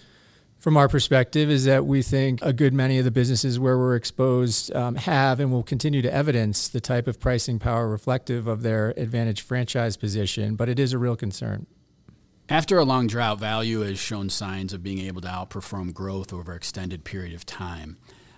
from 0.59 0.77
our 0.77 0.89
perspective 0.89 1.51
is 1.51 1.65
that 1.65 1.85
we 1.85 2.03
think 2.03 2.41
a 2.43 2.53
good 2.53 2.73
many 2.73 2.99
of 2.99 3.05
the 3.05 3.11
businesses 3.11 3.59
where 3.59 3.77
we're 3.77 3.97
exposed 3.97 4.75
um, 4.75 4.95
have 4.95 5.39
and 5.41 5.53
will 5.53 5.63
continue 5.63 6.01
to 6.03 6.13
evidence 6.13 6.69
the 6.69 6.81
type 6.81 7.07
of 7.07 7.21
pricing 7.21 7.59
power 7.59 7.89
reflective 7.89 8.47
of 8.47 8.63
their 8.63 8.95
advantage 8.97 9.43
franchise 9.43 9.97
position, 9.97 10.57
but 10.57 10.69
it 10.69 10.79
is 10.79 10.93
a 10.93 10.99
real 10.99 11.17
concern. 11.17 11.67
After 12.49 12.79
a 12.79 12.85
long 12.85 13.09
drought, 13.09 13.41
value 13.41 13.81
has 13.81 13.99
shown 13.99 14.31
signs 14.31 14.73
of 14.73 14.81
being 14.81 15.01
able 15.01 15.21
to 15.23 15.27
outperform 15.27 15.93
growth 15.93 16.33
over 16.33 16.53
an 16.53 16.57
extended 16.57 17.03
period 17.03 17.35
of 17.35 17.45
time. 17.45 17.97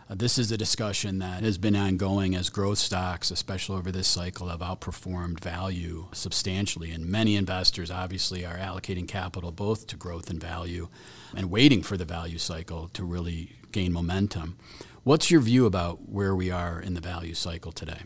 Uh, 0.08 0.14
this 0.14 0.38
is 0.38 0.50
a 0.50 0.56
discussion 0.56 1.18
that 1.18 1.42
has 1.42 1.58
been 1.58 1.76
ongoing 1.76 2.34
as 2.34 2.48
growth 2.48 2.78
stocks, 2.78 3.30
especially 3.30 3.76
over 3.76 3.92
this 3.92 4.08
cycle, 4.08 4.48
have 4.48 4.60
outperformed 4.60 5.40
value 5.40 6.06
substantially. 6.12 6.90
And 6.90 7.04
many 7.04 7.36
investors 7.36 7.90
obviously 7.90 8.46
are 8.46 8.56
allocating 8.56 9.06
capital 9.06 9.52
both 9.52 9.86
to 9.88 9.96
growth 9.96 10.30
and 10.30 10.40
value 10.40 10.88
and 11.36 11.50
waiting 11.50 11.82
for 11.82 11.98
the 11.98 12.06
value 12.06 12.38
cycle 12.38 12.88
to 12.94 13.04
really 13.04 13.56
gain 13.72 13.92
momentum. 13.92 14.56
What's 15.04 15.30
your 15.30 15.42
view 15.42 15.66
about 15.66 16.08
where 16.08 16.34
we 16.34 16.50
are 16.50 16.80
in 16.80 16.94
the 16.94 17.02
value 17.02 17.34
cycle 17.34 17.72
today? 17.72 18.04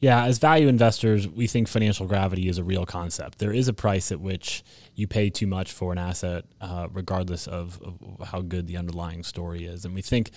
Yeah, 0.00 0.24
as 0.24 0.38
value 0.38 0.68
investors, 0.68 1.28
we 1.28 1.46
think 1.46 1.68
financial 1.68 2.06
gravity 2.06 2.48
is 2.48 2.56
a 2.56 2.64
real 2.64 2.86
concept. 2.86 3.38
There 3.38 3.52
is 3.52 3.68
a 3.68 3.74
price 3.74 4.10
at 4.10 4.18
which 4.18 4.64
you 4.94 5.06
pay 5.06 5.28
too 5.28 5.46
much 5.46 5.72
for 5.72 5.92
an 5.92 5.98
asset, 5.98 6.46
uh, 6.60 6.88
regardless 6.90 7.46
of, 7.46 7.80
of, 7.82 8.26
how 8.28 8.40
good 8.40 8.66
the 8.66 8.78
underlying 8.78 9.22
story 9.22 9.66
is. 9.66 9.84
And 9.84 9.94
we 9.94 10.00
think 10.00 10.30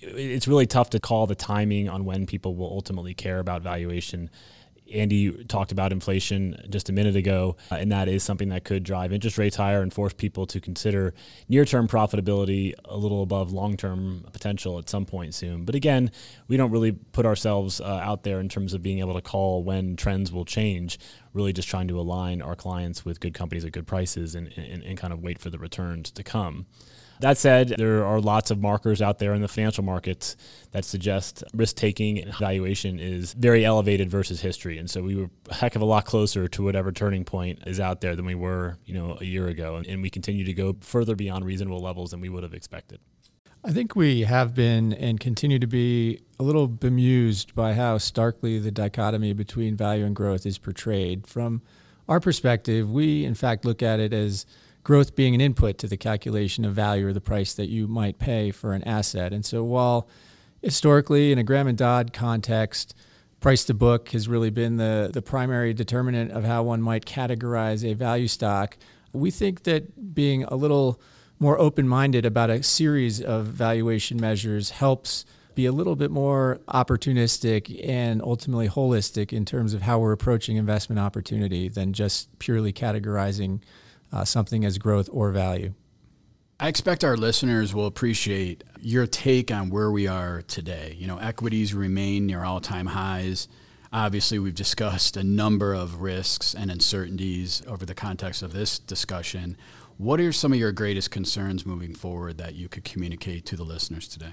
it's 0.00 0.46
really 0.46 0.66
tough 0.66 0.90
to 0.90 1.00
call 1.00 1.26
the 1.26 1.34
timing 1.34 1.88
on 1.88 2.04
when 2.04 2.26
people 2.26 2.54
will 2.54 2.70
ultimately 2.70 3.12
care 3.12 3.40
about 3.40 3.62
valuation. 3.62 4.30
Andy 4.92 5.44
talked 5.44 5.72
about 5.72 5.92
inflation 5.92 6.56
just 6.70 6.88
a 6.88 6.92
minute 6.92 7.16
ago, 7.16 7.56
uh, 7.70 7.76
and 7.76 7.90
that 7.92 8.08
is 8.08 8.22
something 8.22 8.48
that 8.50 8.64
could 8.64 8.82
drive 8.82 9.12
interest 9.12 9.38
rates 9.38 9.56
higher 9.56 9.82
and 9.82 9.92
force 9.92 10.12
people 10.12 10.46
to 10.46 10.60
consider 10.60 11.14
near 11.48 11.64
term 11.64 11.88
profitability 11.88 12.72
a 12.84 12.96
little 12.96 13.22
above 13.22 13.52
long 13.52 13.76
term 13.76 14.24
potential 14.32 14.78
at 14.78 14.88
some 14.88 15.04
point 15.04 15.34
soon. 15.34 15.64
But 15.64 15.74
again, 15.74 16.10
we 16.48 16.56
don't 16.56 16.70
really 16.70 16.92
put 16.92 17.26
ourselves 17.26 17.80
uh, 17.80 17.84
out 17.84 18.22
there 18.22 18.40
in 18.40 18.48
terms 18.48 18.74
of 18.74 18.82
being 18.82 19.00
able 19.00 19.14
to 19.14 19.22
call 19.22 19.62
when 19.62 19.96
trends 19.96 20.32
will 20.32 20.44
change, 20.44 20.98
really 21.32 21.52
just 21.52 21.68
trying 21.68 21.88
to 21.88 21.98
align 21.98 22.42
our 22.42 22.54
clients 22.54 23.04
with 23.04 23.20
good 23.20 23.34
companies 23.34 23.64
at 23.64 23.72
good 23.72 23.86
prices 23.86 24.34
and, 24.34 24.52
and, 24.56 24.82
and 24.82 24.98
kind 24.98 25.12
of 25.12 25.22
wait 25.22 25.38
for 25.38 25.50
the 25.50 25.58
returns 25.58 26.10
to 26.12 26.22
come. 26.22 26.66
That 27.20 27.38
said, 27.38 27.74
there 27.78 28.04
are 28.04 28.20
lots 28.20 28.50
of 28.50 28.60
markers 28.60 29.00
out 29.00 29.18
there 29.18 29.32
in 29.32 29.40
the 29.40 29.48
financial 29.48 29.82
markets 29.82 30.36
that 30.72 30.84
suggest 30.84 31.42
risk 31.54 31.76
taking 31.76 32.18
and 32.18 32.34
valuation 32.36 33.00
is 33.00 33.32
very 33.32 33.64
elevated 33.64 34.10
versus 34.10 34.40
history. 34.40 34.78
And 34.78 34.90
so 34.90 35.02
we 35.02 35.16
were 35.16 35.30
a 35.48 35.54
heck 35.54 35.76
of 35.76 35.82
a 35.82 35.86
lot 35.86 36.04
closer 36.04 36.46
to 36.48 36.62
whatever 36.62 36.92
turning 36.92 37.24
point 37.24 37.60
is 37.66 37.80
out 37.80 38.00
there 38.00 38.16
than 38.16 38.26
we 38.26 38.34
were, 38.34 38.76
you 38.84 38.94
know, 38.94 39.16
a 39.20 39.24
year 39.24 39.48
ago. 39.48 39.82
And 39.88 40.02
we 40.02 40.10
continue 40.10 40.44
to 40.44 40.52
go 40.52 40.76
further 40.80 41.16
beyond 41.16 41.44
reasonable 41.44 41.80
levels 41.80 42.10
than 42.10 42.20
we 42.20 42.28
would 42.28 42.42
have 42.42 42.54
expected. 42.54 43.00
I 43.64 43.72
think 43.72 43.96
we 43.96 44.20
have 44.20 44.54
been 44.54 44.92
and 44.92 45.18
continue 45.18 45.58
to 45.58 45.66
be 45.66 46.20
a 46.38 46.42
little 46.44 46.68
bemused 46.68 47.54
by 47.54 47.72
how 47.72 47.98
starkly 47.98 48.58
the 48.60 48.70
dichotomy 48.70 49.32
between 49.32 49.76
value 49.76 50.04
and 50.04 50.14
growth 50.14 50.46
is 50.46 50.58
portrayed. 50.58 51.26
From 51.26 51.62
our 52.08 52.20
perspective, 52.20 52.88
we 52.88 53.24
in 53.24 53.34
fact 53.34 53.64
look 53.64 53.82
at 53.82 53.98
it 53.98 54.12
as 54.12 54.46
growth 54.86 55.16
being 55.16 55.34
an 55.34 55.40
input 55.40 55.78
to 55.78 55.88
the 55.88 55.96
calculation 55.96 56.64
of 56.64 56.72
value 56.72 57.08
or 57.08 57.12
the 57.12 57.20
price 57.20 57.54
that 57.54 57.68
you 57.68 57.88
might 57.88 58.20
pay 58.20 58.52
for 58.52 58.72
an 58.72 58.84
asset. 58.84 59.32
And 59.32 59.44
so 59.44 59.64
while 59.64 60.08
historically 60.62 61.32
in 61.32 61.38
a 61.40 61.42
Graham 61.42 61.66
and 61.66 61.76
Dodd 61.76 62.12
context, 62.12 62.94
price 63.40 63.64
to 63.64 63.74
book 63.74 64.10
has 64.10 64.28
really 64.28 64.50
been 64.50 64.76
the, 64.76 65.10
the 65.12 65.22
primary 65.22 65.74
determinant 65.74 66.30
of 66.30 66.44
how 66.44 66.62
one 66.62 66.80
might 66.80 67.04
categorize 67.04 67.84
a 67.84 67.94
value 67.94 68.28
stock, 68.28 68.78
we 69.12 69.32
think 69.32 69.64
that 69.64 70.14
being 70.14 70.44
a 70.44 70.54
little 70.54 71.00
more 71.40 71.58
open 71.58 71.88
minded 71.88 72.24
about 72.24 72.48
a 72.48 72.62
series 72.62 73.20
of 73.20 73.46
valuation 73.46 74.20
measures 74.20 74.70
helps 74.70 75.24
be 75.56 75.66
a 75.66 75.72
little 75.72 75.96
bit 75.96 76.12
more 76.12 76.60
opportunistic 76.68 77.84
and 77.84 78.22
ultimately 78.22 78.68
holistic 78.68 79.32
in 79.32 79.44
terms 79.44 79.74
of 79.74 79.82
how 79.82 79.98
we're 79.98 80.12
approaching 80.12 80.56
investment 80.56 81.00
opportunity 81.00 81.68
than 81.68 81.92
just 81.92 82.38
purely 82.38 82.72
categorizing 82.72 83.60
uh, 84.16 84.24
something 84.24 84.64
as 84.64 84.78
growth 84.78 85.08
or 85.12 85.30
value. 85.30 85.74
I 86.58 86.68
expect 86.68 87.04
our 87.04 87.18
listeners 87.18 87.74
will 87.74 87.86
appreciate 87.86 88.64
your 88.80 89.06
take 89.06 89.50
on 89.50 89.68
where 89.68 89.90
we 89.90 90.06
are 90.06 90.40
today. 90.40 90.96
You 90.98 91.06
know, 91.06 91.18
equities 91.18 91.74
remain 91.74 92.26
near 92.26 92.42
all 92.42 92.60
time 92.60 92.86
highs. 92.86 93.46
Obviously, 93.92 94.38
we've 94.38 94.54
discussed 94.54 95.18
a 95.18 95.22
number 95.22 95.74
of 95.74 96.00
risks 96.00 96.54
and 96.54 96.70
uncertainties 96.70 97.62
over 97.66 97.84
the 97.84 97.94
context 97.94 98.42
of 98.42 98.54
this 98.54 98.78
discussion. 98.78 99.56
What 99.98 100.18
are 100.20 100.32
some 100.32 100.52
of 100.52 100.58
your 100.58 100.72
greatest 100.72 101.10
concerns 101.10 101.66
moving 101.66 101.94
forward 101.94 102.38
that 102.38 102.54
you 102.54 102.68
could 102.68 102.84
communicate 102.84 103.44
to 103.46 103.56
the 103.56 103.64
listeners 103.64 104.08
today? 104.08 104.32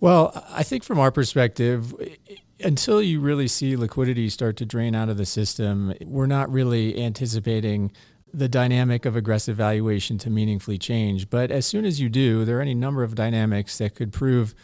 Well, 0.00 0.44
I 0.48 0.62
think 0.62 0.84
from 0.84 1.00
our 1.00 1.10
perspective, 1.10 1.92
until 2.62 3.02
you 3.02 3.20
really 3.20 3.48
see 3.48 3.76
liquidity 3.76 4.28
start 4.28 4.56
to 4.58 4.64
drain 4.64 4.94
out 4.94 5.08
of 5.08 5.16
the 5.16 5.26
system, 5.26 5.92
we're 6.04 6.26
not 6.26 6.50
really 6.50 7.02
anticipating 7.02 7.90
the 8.32 8.48
dynamic 8.48 9.04
of 9.04 9.16
aggressive 9.16 9.56
valuation 9.56 10.18
to 10.18 10.30
meaningfully 10.30 10.78
change. 10.78 11.30
But 11.30 11.50
as 11.50 11.66
soon 11.66 11.84
as 11.84 12.00
you 12.00 12.08
do, 12.08 12.44
there 12.44 12.58
are 12.58 12.62
any 12.62 12.74
number 12.74 13.02
of 13.02 13.14
dynamics 13.14 13.78
that 13.78 13.94
could 13.94 14.12
prove 14.12 14.54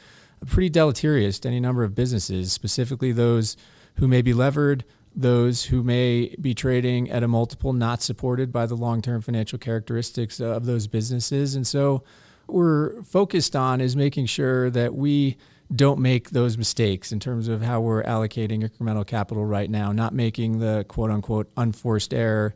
pretty 0.46 0.68
deleterious 0.68 1.38
to 1.40 1.48
any 1.48 1.60
number 1.60 1.84
of 1.84 1.94
businesses, 1.94 2.52
specifically 2.52 3.12
those 3.12 3.56
who 3.96 4.08
may 4.08 4.22
be 4.22 4.34
levered, 4.34 4.84
those 5.16 5.64
who 5.64 5.82
may 5.82 6.34
be 6.40 6.54
trading 6.54 7.10
at 7.10 7.22
a 7.22 7.28
multiple 7.28 7.72
not 7.72 8.02
supported 8.02 8.52
by 8.52 8.66
the 8.66 8.74
long 8.74 9.00
term 9.00 9.22
financial 9.22 9.58
characteristics 9.58 10.40
of 10.40 10.66
those 10.66 10.86
businesses. 10.86 11.54
And 11.54 11.66
so, 11.66 12.02
we're 12.46 13.02
focused 13.02 13.56
on 13.56 13.80
is 13.80 13.96
making 13.96 14.26
sure 14.26 14.70
that 14.70 14.94
we 14.94 15.36
don't 15.74 15.98
make 15.98 16.30
those 16.30 16.58
mistakes 16.58 17.10
in 17.10 17.20
terms 17.20 17.48
of 17.48 17.62
how 17.62 17.80
we're 17.80 18.02
allocating 18.02 18.68
incremental 18.68 19.06
capital 19.06 19.44
right 19.44 19.70
now, 19.70 19.92
not 19.92 20.12
making 20.12 20.58
the 20.58 20.84
quote 20.88 21.10
unquote 21.10 21.50
unforced 21.56 22.12
error 22.12 22.54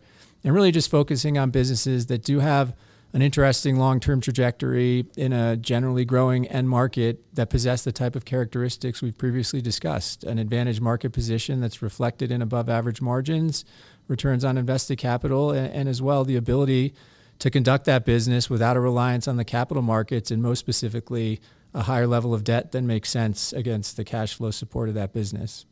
and 0.49 0.55
really 0.55 0.73
just 0.73 0.91
focusing 0.91 1.37
on 1.37 1.51
businesses 1.51 2.07
that 2.07 2.25
do 2.25 2.39
have 2.39 2.75
an 3.13 3.21
interesting 3.21 3.77
long 3.77 4.01
term 4.01 4.19
trajectory 4.19 5.05
in 5.15 5.31
a 5.35 5.59
generally 5.59 6.07
growing 6.07 6.47
end 6.47 6.71
market 6.71 7.23
that 7.35 7.51
possess 7.51 7.85
the 7.85 7.93
type 7.93 8.17
of 8.17 8.25
characteristics 8.25 9.03
we've 9.03 9.19
previously 9.19 9.61
discussed 9.61 10.25
an 10.25 10.39
advantage 10.39 10.81
market 10.81 11.13
position 11.13 11.61
that's 11.61 11.83
reflected 11.83 12.31
in 12.31 12.41
above 12.41 12.71
average 12.71 13.03
margins, 13.03 13.67
returns 14.07 14.43
on 14.43 14.57
invested 14.57 14.97
capital, 14.97 15.51
and, 15.51 15.71
and 15.71 15.87
as 15.87 16.01
well 16.01 16.25
the 16.25 16.37
ability 16.37 16.95
to 17.41 17.51
conduct 17.51 17.85
that 17.85 18.07
business 18.07 18.49
without 18.49 18.75
a 18.75 18.81
reliance 18.81 19.29
on 19.29 19.37
the 19.37 19.45
capital 19.45 19.83
markets 19.83 20.31
and 20.31 20.43
most 20.43 20.61
specifically 20.61 21.43
a 21.75 21.83
higher 21.83 22.07
level 22.07 22.33
of 22.33 22.43
debt 22.43 22.73
than 22.73 22.87
makes 22.87 23.11
sense 23.11 23.53
against 23.53 23.99
the 23.99 24.05
cash 24.05 24.33
flow 24.33 24.51
support 24.51 24.89
of 24.89 24.95
that 24.95 25.13
business. 25.13 25.67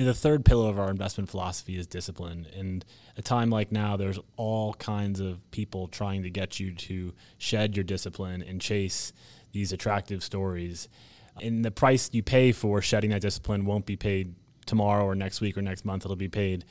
Know, 0.00 0.06
the 0.06 0.14
third 0.14 0.46
pillar 0.46 0.70
of 0.70 0.78
our 0.78 0.90
investment 0.90 1.28
philosophy 1.28 1.76
is 1.76 1.86
discipline. 1.86 2.46
And 2.56 2.82
a 3.18 3.22
time 3.22 3.50
like 3.50 3.70
now, 3.70 3.98
there's 3.98 4.18
all 4.36 4.72
kinds 4.72 5.20
of 5.20 5.38
people 5.50 5.88
trying 5.88 6.22
to 6.22 6.30
get 6.30 6.58
you 6.58 6.72
to 6.72 7.12
shed 7.36 7.76
your 7.76 7.84
discipline 7.84 8.40
and 8.40 8.62
chase 8.62 9.12
these 9.52 9.72
attractive 9.72 10.24
stories. 10.24 10.88
And 11.42 11.62
the 11.62 11.70
price 11.70 12.08
you 12.12 12.22
pay 12.22 12.52
for 12.52 12.80
shedding 12.80 13.10
that 13.10 13.20
discipline 13.20 13.66
won't 13.66 13.84
be 13.84 13.96
paid 13.96 14.34
tomorrow 14.64 15.04
or 15.04 15.14
next 15.14 15.42
week 15.42 15.58
or 15.58 15.62
next 15.62 15.84
month. 15.84 16.06
It'll 16.06 16.16
be 16.16 16.28
paid 16.28 16.64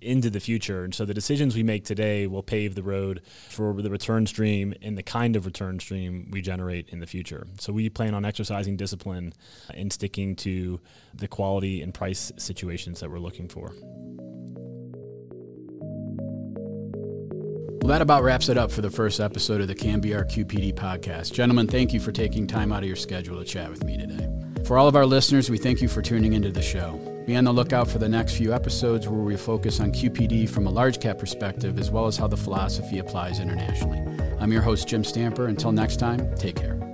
into 0.00 0.30
the 0.30 0.40
future. 0.40 0.84
And 0.84 0.94
so 0.94 1.04
the 1.04 1.14
decisions 1.14 1.54
we 1.54 1.62
make 1.62 1.84
today 1.84 2.26
will 2.26 2.42
pave 2.42 2.74
the 2.74 2.82
road 2.82 3.22
for 3.48 3.72
the 3.80 3.90
return 3.90 4.26
stream 4.26 4.74
and 4.82 4.96
the 4.96 5.02
kind 5.02 5.36
of 5.36 5.46
return 5.46 5.78
stream 5.80 6.28
we 6.30 6.40
generate 6.40 6.88
in 6.90 7.00
the 7.00 7.06
future. 7.06 7.46
So 7.58 7.72
we 7.72 7.88
plan 7.88 8.14
on 8.14 8.24
exercising 8.24 8.76
discipline 8.76 9.32
and 9.72 9.92
sticking 9.92 10.36
to 10.36 10.80
the 11.14 11.28
quality 11.28 11.82
and 11.82 11.92
price 11.92 12.32
situations 12.36 13.00
that 13.00 13.10
we're 13.10 13.18
looking 13.18 13.48
for. 13.48 13.72
Well, 17.82 17.88
that 17.88 18.02
about 18.02 18.22
wraps 18.22 18.48
it 18.48 18.58
up 18.58 18.70
for 18.70 18.82
the 18.82 18.90
first 18.90 19.20
episode 19.20 19.60
of 19.60 19.68
the 19.68 19.74
Cambiar 19.74 20.24
QPD 20.30 20.74
podcast. 20.74 21.32
Gentlemen, 21.32 21.66
thank 21.66 21.92
you 21.92 22.00
for 22.00 22.12
taking 22.12 22.46
time 22.46 22.72
out 22.72 22.82
of 22.82 22.86
your 22.86 22.96
schedule 22.96 23.38
to 23.38 23.44
chat 23.44 23.70
with 23.70 23.82
me 23.84 23.96
today. 23.96 24.28
For 24.64 24.76
all 24.78 24.86
of 24.86 24.94
our 24.94 25.06
listeners, 25.06 25.50
we 25.50 25.58
thank 25.58 25.80
you 25.80 25.88
for 25.88 26.02
tuning 26.02 26.34
into 26.34 26.50
the 26.50 26.62
show. 26.62 27.09
Be 27.26 27.36
on 27.36 27.44
the 27.44 27.52
lookout 27.52 27.86
for 27.86 27.98
the 27.98 28.08
next 28.08 28.34
few 28.36 28.52
episodes 28.52 29.06
where 29.06 29.20
we 29.20 29.36
focus 29.36 29.78
on 29.78 29.92
QPD 29.92 30.48
from 30.48 30.66
a 30.66 30.70
large 30.70 31.00
cap 31.00 31.18
perspective 31.18 31.78
as 31.78 31.90
well 31.90 32.06
as 32.06 32.16
how 32.16 32.26
the 32.26 32.36
philosophy 32.36 32.98
applies 32.98 33.40
internationally. 33.40 34.02
I'm 34.40 34.50
your 34.50 34.62
host, 34.62 34.88
Jim 34.88 35.04
Stamper. 35.04 35.46
Until 35.46 35.70
next 35.70 35.96
time, 35.96 36.34
take 36.36 36.56
care. 36.56 36.89